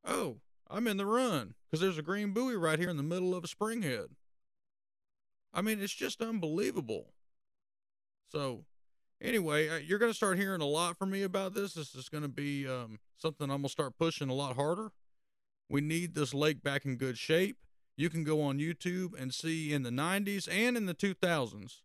oh, 0.06 0.37
I'm 0.70 0.87
in 0.87 0.96
the 0.96 1.06
run 1.06 1.54
because 1.66 1.80
there's 1.80 1.98
a 1.98 2.02
green 2.02 2.32
buoy 2.32 2.56
right 2.56 2.78
here 2.78 2.90
in 2.90 2.96
the 2.96 3.02
middle 3.02 3.34
of 3.34 3.44
a 3.44 3.48
springhead. 3.48 4.08
I 5.52 5.62
mean, 5.62 5.80
it's 5.80 5.94
just 5.94 6.22
unbelievable. 6.22 7.12
So, 8.30 8.64
anyway, 9.24 9.68
uh, 9.68 9.76
you're 9.76 9.98
going 9.98 10.10
to 10.10 10.16
start 10.16 10.38
hearing 10.38 10.60
a 10.60 10.66
lot 10.66 10.98
from 10.98 11.10
me 11.10 11.22
about 11.22 11.54
this. 11.54 11.74
This 11.74 11.94
is 11.94 12.08
going 12.08 12.22
to 12.22 12.28
be 12.28 12.68
um, 12.68 12.98
something 13.16 13.44
I'm 13.44 13.58
going 13.58 13.62
to 13.64 13.68
start 13.70 13.98
pushing 13.98 14.28
a 14.28 14.34
lot 14.34 14.56
harder. 14.56 14.92
We 15.68 15.80
need 15.80 16.14
this 16.14 16.34
lake 16.34 16.62
back 16.62 16.84
in 16.84 16.96
good 16.96 17.18
shape. 17.18 17.56
You 17.96 18.10
can 18.10 18.24
go 18.24 18.42
on 18.42 18.58
YouTube 18.58 19.18
and 19.18 19.32
see 19.32 19.72
in 19.72 19.82
the 19.82 19.90
90s 19.90 20.48
and 20.50 20.76
in 20.76 20.87
the 20.87 20.94
2000s, 20.94 21.80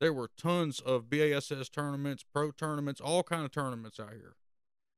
there 0.00 0.12
were 0.12 0.30
tons 0.36 0.80
of 0.80 1.10
BASS 1.10 1.68
tournaments, 1.70 2.24
pro 2.32 2.52
tournaments, 2.52 3.00
all 3.00 3.22
kind 3.22 3.44
of 3.44 3.50
tournaments 3.50 3.98
out 3.98 4.12
here. 4.12 4.36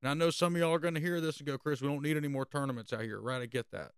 And 0.02 0.10
I 0.10 0.14
know 0.14 0.30
some 0.30 0.54
of 0.54 0.60
y'all 0.60 0.74
are 0.74 0.78
going 0.78 0.94
to 0.94 1.00
hear 1.00 1.20
this 1.20 1.38
and 1.38 1.46
go, 1.46 1.58
Chris, 1.58 1.80
we 1.80 1.88
don't 1.88 2.02
need 2.02 2.16
any 2.16 2.28
more 2.28 2.46
tournaments 2.46 2.92
out 2.92 3.02
here, 3.02 3.20
right? 3.20 3.42
I 3.42 3.46
get 3.46 3.70
that. 3.72 3.92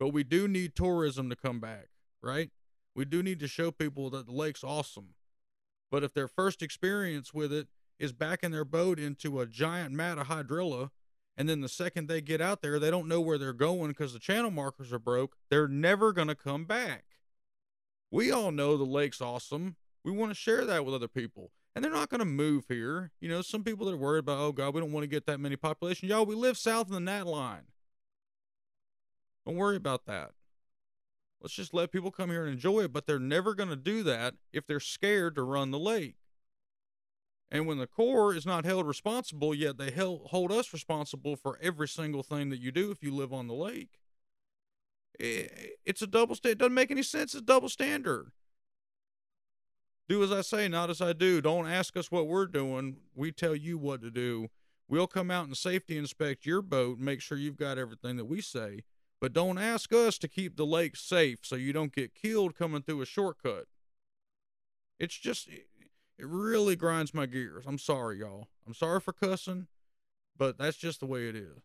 But 0.00 0.08
we 0.08 0.24
do 0.24 0.48
need 0.48 0.74
tourism 0.74 1.28
to 1.30 1.36
come 1.36 1.60
back, 1.60 1.88
right? 2.22 2.50
We 2.94 3.04
do 3.04 3.22
need 3.22 3.40
to 3.40 3.48
show 3.48 3.70
people 3.70 4.10
that 4.10 4.26
the 4.26 4.32
lake's 4.32 4.64
awesome. 4.64 5.14
But 5.90 6.04
if 6.04 6.12
their 6.14 6.28
first 6.28 6.62
experience 6.62 7.32
with 7.32 7.52
it 7.52 7.68
is 7.98 8.12
backing 8.12 8.50
their 8.50 8.64
boat 8.64 8.98
into 8.98 9.40
a 9.40 9.46
giant 9.46 9.92
mat 9.92 10.18
of 10.18 10.26
hydrilla, 10.28 10.90
and 11.36 11.48
then 11.48 11.60
the 11.60 11.68
second 11.68 12.08
they 12.08 12.20
get 12.20 12.40
out 12.40 12.62
there, 12.62 12.78
they 12.78 12.90
don't 12.90 13.08
know 13.08 13.20
where 13.20 13.38
they're 13.38 13.52
going 13.52 13.88
because 13.88 14.12
the 14.12 14.18
channel 14.18 14.50
markers 14.50 14.92
are 14.92 14.98
broke, 14.98 15.36
they're 15.50 15.68
never 15.68 16.12
going 16.12 16.28
to 16.28 16.34
come 16.34 16.64
back. 16.64 17.04
We 18.10 18.30
all 18.30 18.50
know 18.50 18.76
the 18.76 18.84
lake's 18.84 19.20
awesome. 19.20 19.76
We 20.04 20.12
want 20.12 20.30
to 20.30 20.34
share 20.34 20.64
that 20.64 20.84
with 20.84 20.94
other 20.94 21.08
people 21.08 21.50
and 21.78 21.84
they're 21.84 21.92
not 21.92 22.08
going 22.08 22.18
to 22.18 22.24
move 22.24 22.64
here. 22.68 23.12
You 23.20 23.28
know, 23.28 23.40
some 23.40 23.62
people 23.62 23.86
that 23.86 23.92
are 23.92 23.98
worried 23.98 24.18
about, 24.18 24.40
oh 24.40 24.50
God, 24.50 24.74
we 24.74 24.80
don't 24.80 24.90
want 24.90 25.04
to 25.04 25.08
get 25.08 25.26
that 25.26 25.38
many 25.38 25.54
population. 25.54 26.08
Y'all, 26.08 26.26
we 26.26 26.34
live 26.34 26.58
south 26.58 26.88
of 26.88 26.92
the 26.92 26.98
gnat 26.98 27.24
line. 27.24 27.66
Don't 29.46 29.54
worry 29.54 29.76
about 29.76 30.04
that. 30.06 30.32
Let's 31.40 31.54
just 31.54 31.72
let 31.72 31.92
people 31.92 32.10
come 32.10 32.30
here 32.30 32.44
and 32.44 32.52
enjoy 32.52 32.80
it, 32.80 32.92
but 32.92 33.06
they're 33.06 33.20
never 33.20 33.54
going 33.54 33.68
to 33.68 33.76
do 33.76 34.02
that 34.02 34.34
if 34.52 34.66
they're 34.66 34.80
scared 34.80 35.36
to 35.36 35.42
run 35.42 35.70
the 35.70 35.78
lake. 35.78 36.16
And 37.50 37.66
when 37.66 37.78
the 37.78 37.86
Corps 37.86 38.34
is 38.34 38.44
not 38.44 38.64
held 38.64 38.86
responsible, 38.86 39.54
yet 39.54 39.78
they 39.78 39.90
held, 39.90 40.26
hold 40.26 40.52
us 40.52 40.72
responsible 40.72 41.36
for 41.36 41.58
every 41.62 41.88
single 41.88 42.22
thing 42.22 42.50
that 42.50 42.60
you 42.60 42.72
do 42.72 42.90
if 42.90 43.02
you 43.02 43.14
live 43.14 43.32
on 43.32 43.46
the 43.46 43.54
lake, 43.54 44.00
it, 45.18 45.78
it's 45.86 46.02
a 46.02 46.06
double 46.06 46.34
standard. 46.34 46.56
It 46.56 46.58
doesn't 46.58 46.74
make 46.74 46.90
any 46.90 47.02
sense. 47.02 47.34
It's 47.34 47.42
a 47.42 47.46
double 47.46 47.68
standard. 47.68 48.32
Do 50.08 50.22
as 50.22 50.32
I 50.32 50.40
say, 50.40 50.68
not 50.68 50.90
as 50.90 51.00
I 51.00 51.12
do. 51.12 51.40
Don't 51.40 51.66
ask 51.66 51.96
us 51.96 52.10
what 52.10 52.26
we're 52.26 52.46
doing. 52.46 52.96
We 53.14 53.30
tell 53.30 53.54
you 53.54 53.78
what 53.78 54.00
to 54.02 54.10
do. 54.10 54.48
We'll 54.88 55.06
come 55.06 55.30
out 55.30 55.46
and 55.46 55.56
safety 55.56 55.98
inspect 55.98 56.46
your 56.46 56.62
boat 56.62 56.96
and 56.96 57.04
make 57.04 57.20
sure 57.20 57.36
you've 57.36 57.58
got 57.58 57.76
everything 57.78 58.16
that 58.16 58.24
we 58.24 58.40
say. 58.40 58.84
But 59.20 59.32
don't 59.32 59.58
ask 59.58 59.92
us 59.92 60.18
to 60.18 60.28
keep 60.28 60.56
the 60.56 60.66
lake 60.66 60.96
safe 60.96 61.40
so 61.42 61.56
you 61.56 61.72
don't 61.72 61.94
get 61.94 62.14
killed 62.14 62.56
coming 62.56 62.82
through 62.82 63.02
a 63.02 63.06
shortcut. 63.06 63.64
It's 65.00 65.16
just, 65.16 65.48
it 65.48 66.26
really 66.26 66.76
grinds 66.76 67.14
my 67.14 67.26
gears. 67.26 67.64
I'm 67.66 67.78
sorry, 67.78 68.18
y'all. 68.20 68.48
I'm 68.66 68.74
sorry 68.74 69.00
for 69.00 69.12
cussing, 69.12 69.66
but 70.36 70.58
that's 70.58 70.76
just 70.76 71.00
the 71.00 71.06
way 71.06 71.28
it 71.28 71.34
is. 71.34 71.62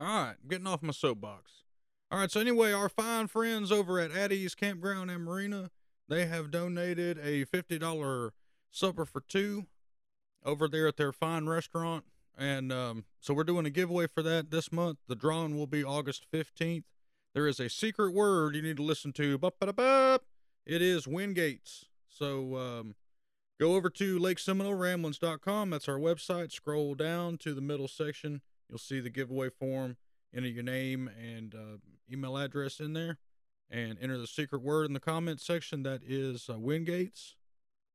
All 0.00 0.06
right, 0.06 0.36
getting 0.48 0.66
off 0.66 0.82
my 0.82 0.92
soapbox. 0.92 1.64
All 2.10 2.18
right, 2.18 2.30
so 2.30 2.40
anyway, 2.40 2.72
our 2.72 2.88
fine 2.88 3.26
friends 3.26 3.70
over 3.70 3.98
at 4.00 4.12
Addie's 4.12 4.54
Campground 4.54 5.10
and 5.10 5.24
Marina 5.24 5.70
they 6.08 6.24
have 6.26 6.50
donated 6.50 7.18
a 7.18 7.44
$50 7.44 8.30
supper 8.70 9.04
for 9.04 9.20
two 9.20 9.66
over 10.44 10.66
there 10.66 10.88
at 10.88 10.96
their 10.96 11.12
fine 11.12 11.46
restaurant. 11.46 12.04
And 12.38 12.72
um, 12.72 13.04
so 13.20 13.34
we're 13.34 13.44
doing 13.44 13.66
a 13.66 13.70
giveaway 13.70 14.06
for 14.06 14.22
that 14.22 14.50
this 14.50 14.70
month. 14.70 14.98
The 15.08 15.16
drawing 15.16 15.56
will 15.56 15.66
be 15.66 15.82
August 15.82 16.26
15th. 16.32 16.84
There 17.34 17.48
is 17.48 17.58
a 17.58 17.68
secret 17.68 18.14
word 18.14 18.54
you 18.54 18.62
need 18.62 18.76
to 18.76 18.82
listen 18.82 19.12
to. 19.14 19.34
It 19.34 20.82
is 20.82 21.06
Wingates. 21.06 21.84
So 22.08 22.56
um, 22.56 22.94
go 23.60 23.74
over 23.74 23.90
to 23.90 24.18
LakeSeminoleRamblings.com. 24.18 25.70
That's 25.70 25.88
our 25.88 25.98
website. 25.98 26.52
Scroll 26.52 26.94
down 26.94 27.38
to 27.38 27.54
the 27.54 27.60
middle 27.60 27.88
section. 27.88 28.40
You'll 28.68 28.78
see 28.78 29.00
the 29.00 29.10
giveaway 29.10 29.50
form. 29.50 29.96
Enter 30.34 30.48
your 30.48 30.62
name 30.62 31.10
and 31.20 31.54
uh, 31.54 31.78
email 32.10 32.36
address 32.36 32.80
in 32.80 32.92
there 32.92 33.18
and 33.70 33.98
enter 34.00 34.18
the 34.18 34.26
secret 34.26 34.62
word 34.62 34.86
in 34.86 34.92
the 34.92 35.00
comment 35.00 35.40
section 35.40 35.82
that 35.82 36.02
is 36.06 36.48
uh, 36.48 36.54
Wingates, 36.54 37.34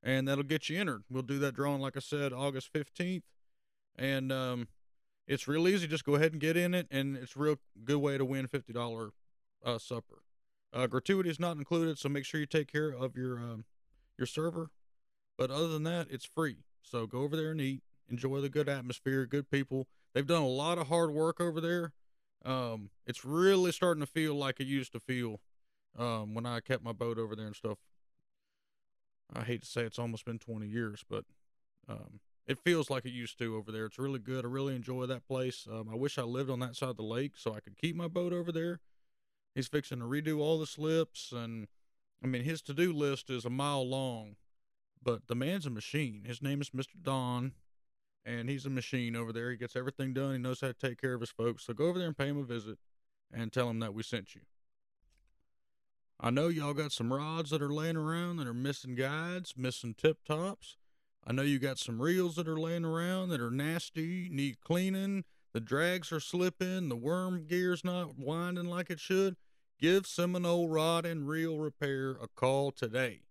and 0.03 0.27
that'll 0.27 0.43
get 0.43 0.69
you 0.69 0.79
entered. 0.79 1.03
We'll 1.09 1.23
do 1.23 1.39
that 1.39 1.55
drawing, 1.55 1.81
like 1.81 1.97
I 1.97 1.99
said, 1.99 2.33
August 2.33 2.71
15th, 2.73 3.23
and 3.97 4.31
um, 4.31 4.67
it's 5.27 5.47
real 5.47 5.67
easy. 5.67 5.87
Just 5.87 6.05
go 6.05 6.15
ahead 6.15 6.31
and 6.31 6.41
get 6.41 6.57
in 6.57 6.73
it, 6.73 6.87
and 6.91 7.15
it's 7.15 7.35
a 7.35 7.39
real 7.39 7.55
good 7.83 7.97
way 7.97 8.17
to 8.17 8.25
win 8.25 8.47
$50 8.47 9.11
uh, 9.65 9.77
supper. 9.77 10.23
Uh, 10.73 10.87
gratuity 10.87 11.29
is 11.29 11.39
not 11.39 11.57
included, 11.57 11.97
so 11.97 12.09
make 12.09 12.25
sure 12.25 12.39
you 12.39 12.45
take 12.45 12.71
care 12.71 12.89
of 12.89 13.15
your 13.15 13.37
um, 13.37 13.65
your 14.17 14.25
server. 14.25 14.69
But 15.37 15.51
other 15.51 15.67
than 15.67 15.83
that, 15.83 16.07
it's 16.09 16.25
free. 16.25 16.57
So 16.81 17.07
go 17.07 17.19
over 17.19 17.35
there 17.35 17.51
and 17.51 17.61
eat. 17.61 17.81
Enjoy 18.09 18.41
the 18.41 18.49
good 18.49 18.67
atmosphere, 18.67 19.25
good 19.25 19.49
people. 19.49 19.87
They've 20.13 20.27
done 20.27 20.41
a 20.41 20.47
lot 20.47 20.77
of 20.77 20.87
hard 20.87 21.11
work 21.11 21.39
over 21.39 21.61
there. 21.61 21.93
Um, 22.45 22.89
it's 23.07 23.23
really 23.23 23.71
starting 23.71 24.01
to 24.01 24.07
feel 24.07 24.35
like 24.35 24.59
it 24.59 24.67
used 24.67 24.91
to 24.93 24.99
feel 24.99 25.39
um, 25.97 26.33
when 26.33 26.45
I 26.45 26.59
kept 26.59 26.83
my 26.83 26.91
boat 26.91 27.17
over 27.17 27.35
there 27.35 27.47
and 27.47 27.55
stuff. 27.55 27.77
I 29.33 29.43
hate 29.43 29.61
to 29.61 29.67
say 29.67 29.81
it's 29.83 29.97
almost 29.97 30.25
been 30.25 30.37
20 30.37 30.67
years, 30.67 31.03
but 31.09 31.23
um, 31.87 32.19
it 32.47 32.59
feels 32.59 32.89
like 32.89 33.05
it 33.05 33.11
used 33.11 33.37
to 33.39 33.55
over 33.55 33.71
there. 33.71 33.85
It's 33.85 33.99
really 33.99 34.19
good. 34.19 34.45
I 34.45 34.49
really 34.49 34.75
enjoy 34.75 35.05
that 35.05 35.27
place. 35.27 35.67
Um, 35.71 35.89
I 35.91 35.95
wish 35.95 36.17
I 36.17 36.23
lived 36.23 36.49
on 36.49 36.59
that 36.59 36.75
side 36.75 36.89
of 36.89 36.97
the 36.97 37.03
lake 37.03 37.33
so 37.37 37.53
I 37.53 37.59
could 37.59 37.77
keep 37.77 37.95
my 37.95 38.07
boat 38.07 38.33
over 38.33 38.51
there. 38.51 38.79
He's 39.55 39.67
fixing 39.67 39.99
to 39.99 40.05
redo 40.05 40.39
all 40.39 40.59
the 40.59 40.65
slips, 40.65 41.31
and 41.31 41.67
I 42.23 42.27
mean, 42.27 42.43
his 42.43 42.61
to 42.63 42.73
do 42.73 42.91
list 42.91 43.29
is 43.29 43.45
a 43.45 43.49
mile 43.49 43.87
long, 43.87 44.35
but 45.01 45.27
the 45.27 45.35
man's 45.35 45.65
a 45.65 45.69
machine. 45.69 46.23
His 46.25 46.41
name 46.41 46.59
is 46.59 46.71
Mr. 46.71 47.01
Don, 47.01 47.53
and 48.25 48.49
he's 48.49 48.65
a 48.65 48.71
machine 48.71 49.15
over 49.15 49.31
there. 49.31 49.51
He 49.51 49.57
gets 49.57 49.75
everything 49.75 50.13
done. 50.13 50.33
He 50.33 50.37
knows 50.39 50.61
how 50.61 50.67
to 50.67 50.73
take 50.73 50.99
care 50.99 51.13
of 51.13 51.21
his 51.21 51.29
folks. 51.29 51.65
So 51.65 51.73
go 51.73 51.85
over 51.85 51.99
there 51.99 52.07
and 52.07 52.17
pay 52.17 52.27
him 52.27 52.37
a 52.37 52.43
visit 52.43 52.79
and 53.31 53.53
tell 53.53 53.69
him 53.69 53.79
that 53.79 53.93
we 53.93 54.03
sent 54.03 54.33
you. 54.33 54.41
I 56.19 56.29
know 56.29 56.47
y'all 56.47 56.73
got 56.73 56.91
some 56.91 57.13
rods 57.13 57.49
that 57.49 57.61
are 57.61 57.73
laying 57.73 57.97
around 57.97 58.37
that 58.37 58.47
are 58.47 58.53
missing 58.53 58.95
guides, 58.95 59.55
missing 59.57 59.93
tip 59.93 60.23
tops. 60.25 60.77
I 61.25 61.31
know 61.31 61.41
you 61.41 61.57
got 61.57 61.79
some 61.79 62.01
reels 62.01 62.35
that 62.35 62.47
are 62.47 62.59
laying 62.59 62.83
around 62.83 63.29
that 63.29 63.39
are 63.39 63.51
nasty, 63.51 64.27
need 64.29 64.59
cleaning. 64.59 65.23
The 65.53 65.61
drags 65.61 66.11
are 66.11 66.19
slipping, 66.19 66.89
the 66.89 66.95
worm 66.95 67.45
gear's 67.45 67.83
not 67.83 68.17
winding 68.17 68.65
like 68.65 68.89
it 68.89 68.99
should. 68.99 69.37
Give 69.79 70.05
Seminole 70.05 70.67
Rod 70.67 71.05
and 71.05 71.27
Reel 71.27 71.59
Repair 71.59 72.11
a 72.11 72.27
call 72.27 72.71
today. 72.71 73.21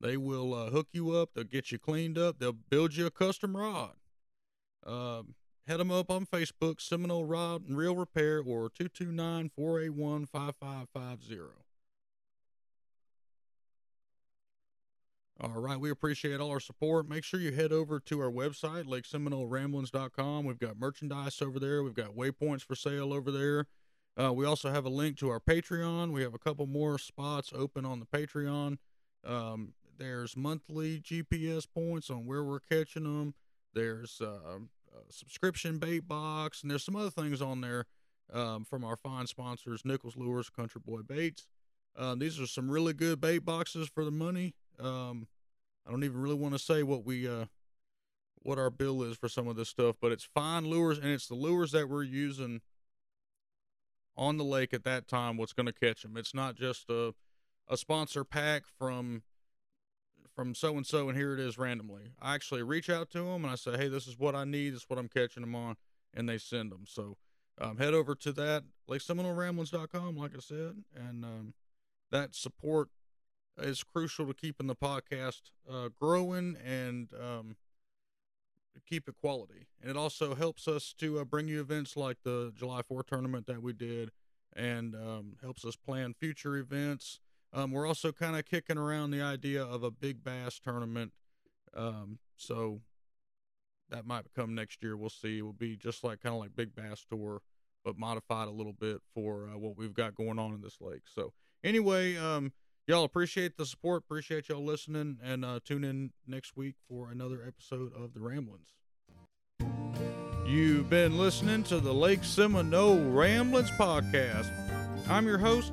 They 0.00 0.16
will 0.16 0.54
uh, 0.54 0.70
hook 0.70 0.88
you 0.92 1.12
up, 1.12 1.30
they'll 1.34 1.44
get 1.44 1.70
you 1.70 1.78
cleaned 1.78 2.16
up, 2.16 2.38
they'll 2.38 2.52
build 2.52 2.96
you 2.96 3.06
a 3.06 3.10
custom 3.10 3.56
rod. 3.56 3.94
Uh, 4.84 5.22
head 5.66 5.78
them 5.78 5.90
up 5.90 6.10
on 6.10 6.26
Facebook, 6.26 6.80
Seminole 6.80 7.26
Rod 7.26 7.68
and 7.68 7.76
Reel 7.76 7.94
Repair, 7.94 8.38
or 8.38 8.70
229 8.70 9.50
481 9.54 10.26
5550. 10.26 11.69
All 15.42 15.58
right, 15.58 15.80
we 15.80 15.88
appreciate 15.88 16.38
all 16.38 16.50
our 16.50 16.60
support. 16.60 17.08
Make 17.08 17.24
sure 17.24 17.40
you 17.40 17.50
head 17.50 17.72
over 17.72 17.98
to 17.98 18.20
our 18.20 18.30
website, 18.30 18.84
LakeSeminoleRamblings.com. 18.84 20.44
We've 20.44 20.58
got 20.58 20.78
merchandise 20.78 21.40
over 21.40 21.58
there. 21.58 21.82
We've 21.82 21.94
got 21.94 22.14
waypoints 22.14 22.62
for 22.62 22.74
sale 22.74 23.10
over 23.14 23.30
there. 23.30 23.66
Uh, 24.22 24.34
we 24.34 24.44
also 24.44 24.70
have 24.70 24.84
a 24.84 24.90
link 24.90 25.16
to 25.16 25.30
our 25.30 25.40
Patreon. 25.40 26.12
We 26.12 26.20
have 26.20 26.34
a 26.34 26.38
couple 26.38 26.66
more 26.66 26.98
spots 26.98 27.54
open 27.54 27.86
on 27.86 28.00
the 28.00 28.04
Patreon. 28.04 28.76
Um, 29.24 29.72
There's 29.96 30.36
monthly 30.36 31.00
GPS 31.00 31.66
points 31.66 32.10
on 32.10 32.26
where 32.26 32.44
we're 32.44 32.60
catching 32.60 33.04
them. 33.04 33.32
There's 33.72 34.20
uh, 34.20 34.26
a 34.54 35.10
subscription 35.12 35.78
bait 35.78 36.06
box, 36.06 36.60
and 36.60 36.70
there's 36.70 36.84
some 36.84 36.96
other 36.96 37.08
things 37.08 37.40
on 37.40 37.62
there 37.62 37.86
um, 38.30 38.66
from 38.66 38.84
our 38.84 38.96
fine 38.96 39.26
sponsors, 39.26 39.86
Nichols 39.86 40.18
Lures, 40.18 40.50
Country 40.50 40.82
Boy 40.84 41.00
Baits. 41.00 41.46
Uh, 41.96 42.14
these 42.14 42.38
are 42.38 42.46
some 42.46 42.70
really 42.70 42.92
good 42.92 43.22
bait 43.22 43.38
boxes 43.38 43.88
for 43.88 44.04
the 44.04 44.10
money. 44.10 44.54
Um, 44.80 45.26
I 45.86 45.90
don't 45.90 46.04
even 46.04 46.20
really 46.20 46.34
want 46.34 46.54
to 46.54 46.58
say 46.58 46.82
what 46.82 47.04
we 47.04 47.28
uh, 47.28 47.46
what 48.42 48.58
our 48.58 48.70
bill 48.70 49.02
is 49.02 49.16
for 49.16 49.28
some 49.28 49.48
of 49.48 49.56
this 49.56 49.68
stuff, 49.68 49.96
but 50.00 50.12
it's 50.12 50.24
fine 50.24 50.66
lures, 50.66 50.98
and 50.98 51.08
it's 51.08 51.26
the 51.26 51.34
lures 51.34 51.72
that 51.72 51.88
we're 51.88 52.02
using 52.02 52.60
on 54.16 54.36
the 54.36 54.44
lake 54.44 54.72
at 54.72 54.84
that 54.84 55.08
time. 55.08 55.36
What's 55.36 55.52
going 55.52 55.66
to 55.66 55.72
catch 55.72 56.02
them? 56.02 56.16
It's 56.16 56.34
not 56.34 56.56
just 56.56 56.88
a 56.90 57.14
a 57.68 57.76
sponsor 57.76 58.24
pack 58.24 58.64
from 58.78 59.22
from 60.34 60.54
so 60.54 60.76
and 60.76 60.86
so, 60.86 61.08
and 61.08 61.16
here 61.16 61.34
it 61.34 61.40
is 61.40 61.58
randomly. 61.58 62.12
I 62.20 62.34
actually 62.34 62.62
reach 62.62 62.88
out 62.88 63.10
to 63.10 63.18
them 63.18 63.44
and 63.44 63.50
I 63.50 63.56
say, 63.56 63.76
hey, 63.76 63.88
this 63.88 64.06
is 64.06 64.18
what 64.18 64.34
I 64.34 64.44
need. 64.44 64.70
This 64.70 64.82
is 64.82 64.88
what 64.88 64.98
I'm 64.98 65.08
catching 65.08 65.42
them 65.42 65.54
on, 65.54 65.76
and 66.14 66.28
they 66.28 66.38
send 66.38 66.72
them. 66.72 66.84
So 66.86 67.16
um, 67.60 67.76
head 67.76 67.94
over 67.94 68.14
to 68.14 68.32
that 68.32 68.64
LakeSeminoleRamblings.com, 68.88 70.16
like 70.16 70.32
I 70.34 70.40
said, 70.40 70.82
and 70.94 71.24
um, 71.24 71.54
that 72.10 72.34
support 72.34 72.88
is 73.62 73.82
crucial 73.82 74.26
to 74.26 74.34
keeping 74.34 74.66
the 74.66 74.74
podcast 74.74 75.50
uh, 75.70 75.88
growing 75.98 76.56
and 76.64 77.10
um, 77.14 77.56
keep 78.88 79.08
it 79.08 79.14
quality. 79.20 79.66
And 79.80 79.90
it 79.90 79.96
also 79.96 80.34
helps 80.34 80.68
us 80.68 80.94
to 80.98 81.20
uh, 81.20 81.24
bring 81.24 81.48
you 81.48 81.60
events 81.60 81.96
like 81.96 82.18
the 82.24 82.52
July 82.56 82.82
4 82.82 83.02
tournament 83.02 83.46
that 83.46 83.62
we 83.62 83.72
did 83.72 84.10
and 84.54 84.94
um, 84.94 85.36
helps 85.42 85.64
us 85.64 85.76
plan 85.76 86.14
future 86.14 86.56
events. 86.56 87.20
Um, 87.52 87.72
we're 87.72 87.86
also 87.86 88.12
kind 88.12 88.36
of 88.36 88.44
kicking 88.44 88.78
around 88.78 89.10
the 89.10 89.22
idea 89.22 89.62
of 89.62 89.82
a 89.82 89.90
big 89.90 90.22
bass 90.22 90.58
tournament. 90.58 91.12
Um, 91.74 92.18
so 92.36 92.80
that 93.90 94.06
might 94.06 94.24
come 94.34 94.54
next 94.54 94.82
year. 94.82 94.96
We'll 94.96 95.10
see. 95.10 95.38
It 95.38 95.42
will 95.42 95.52
be 95.52 95.76
just 95.76 96.04
like 96.04 96.20
kind 96.20 96.34
of 96.34 96.40
like 96.40 96.54
Big 96.54 96.74
Bass 96.74 97.04
Tour, 97.08 97.42
but 97.84 97.98
modified 97.98 98.48
a 98.48 98.52
little 98.52 98.72
bit 98.72 99.00
for 99.14 99.48
uh, 99.52 99.58
what 99.58 99.76
we've 99.76 99.94
got 99.94 100.14
going 100.14 100.38
on 100.38 100.54
in 100.54 100.60
this 100.60 100.78
lake. 100.80 101.02
So 101.12 101.32
anyway, 101.62 102.16
um, 102.16 102.52
y'all 102.90 103.04
appreciate 103.04 103.56
the 103.56 103.64
support. 103.64 104.02
Appreciate 104.02 104.48
y'all 104.48 104.64
listening, 104.64 105.18
and 105.22 105.44
uh, 105.44 105.60
tune 105.64 105.84
in 105.84 106.10
next 106.26 106.56
week 106.56 106.74
for 106.88 107.12
another 107.12 107.44
episode 107.46 107.92
of 107.94 108.14
the 108.14 108.20
Ramblings. 108.20 108.74
You've 110.44 110.90
been 110.90 111.16
listening 111.16 111.62
to 111.64 111.78
the 111.78 111.94
Lake 111.94 112.24
Seminole 112.24 113.10
Ramblings 113.10 113.70
podcast. 113.72 114.50
I'm 115.08 115.24
your 115.24 115.38
host, 115.38 115.72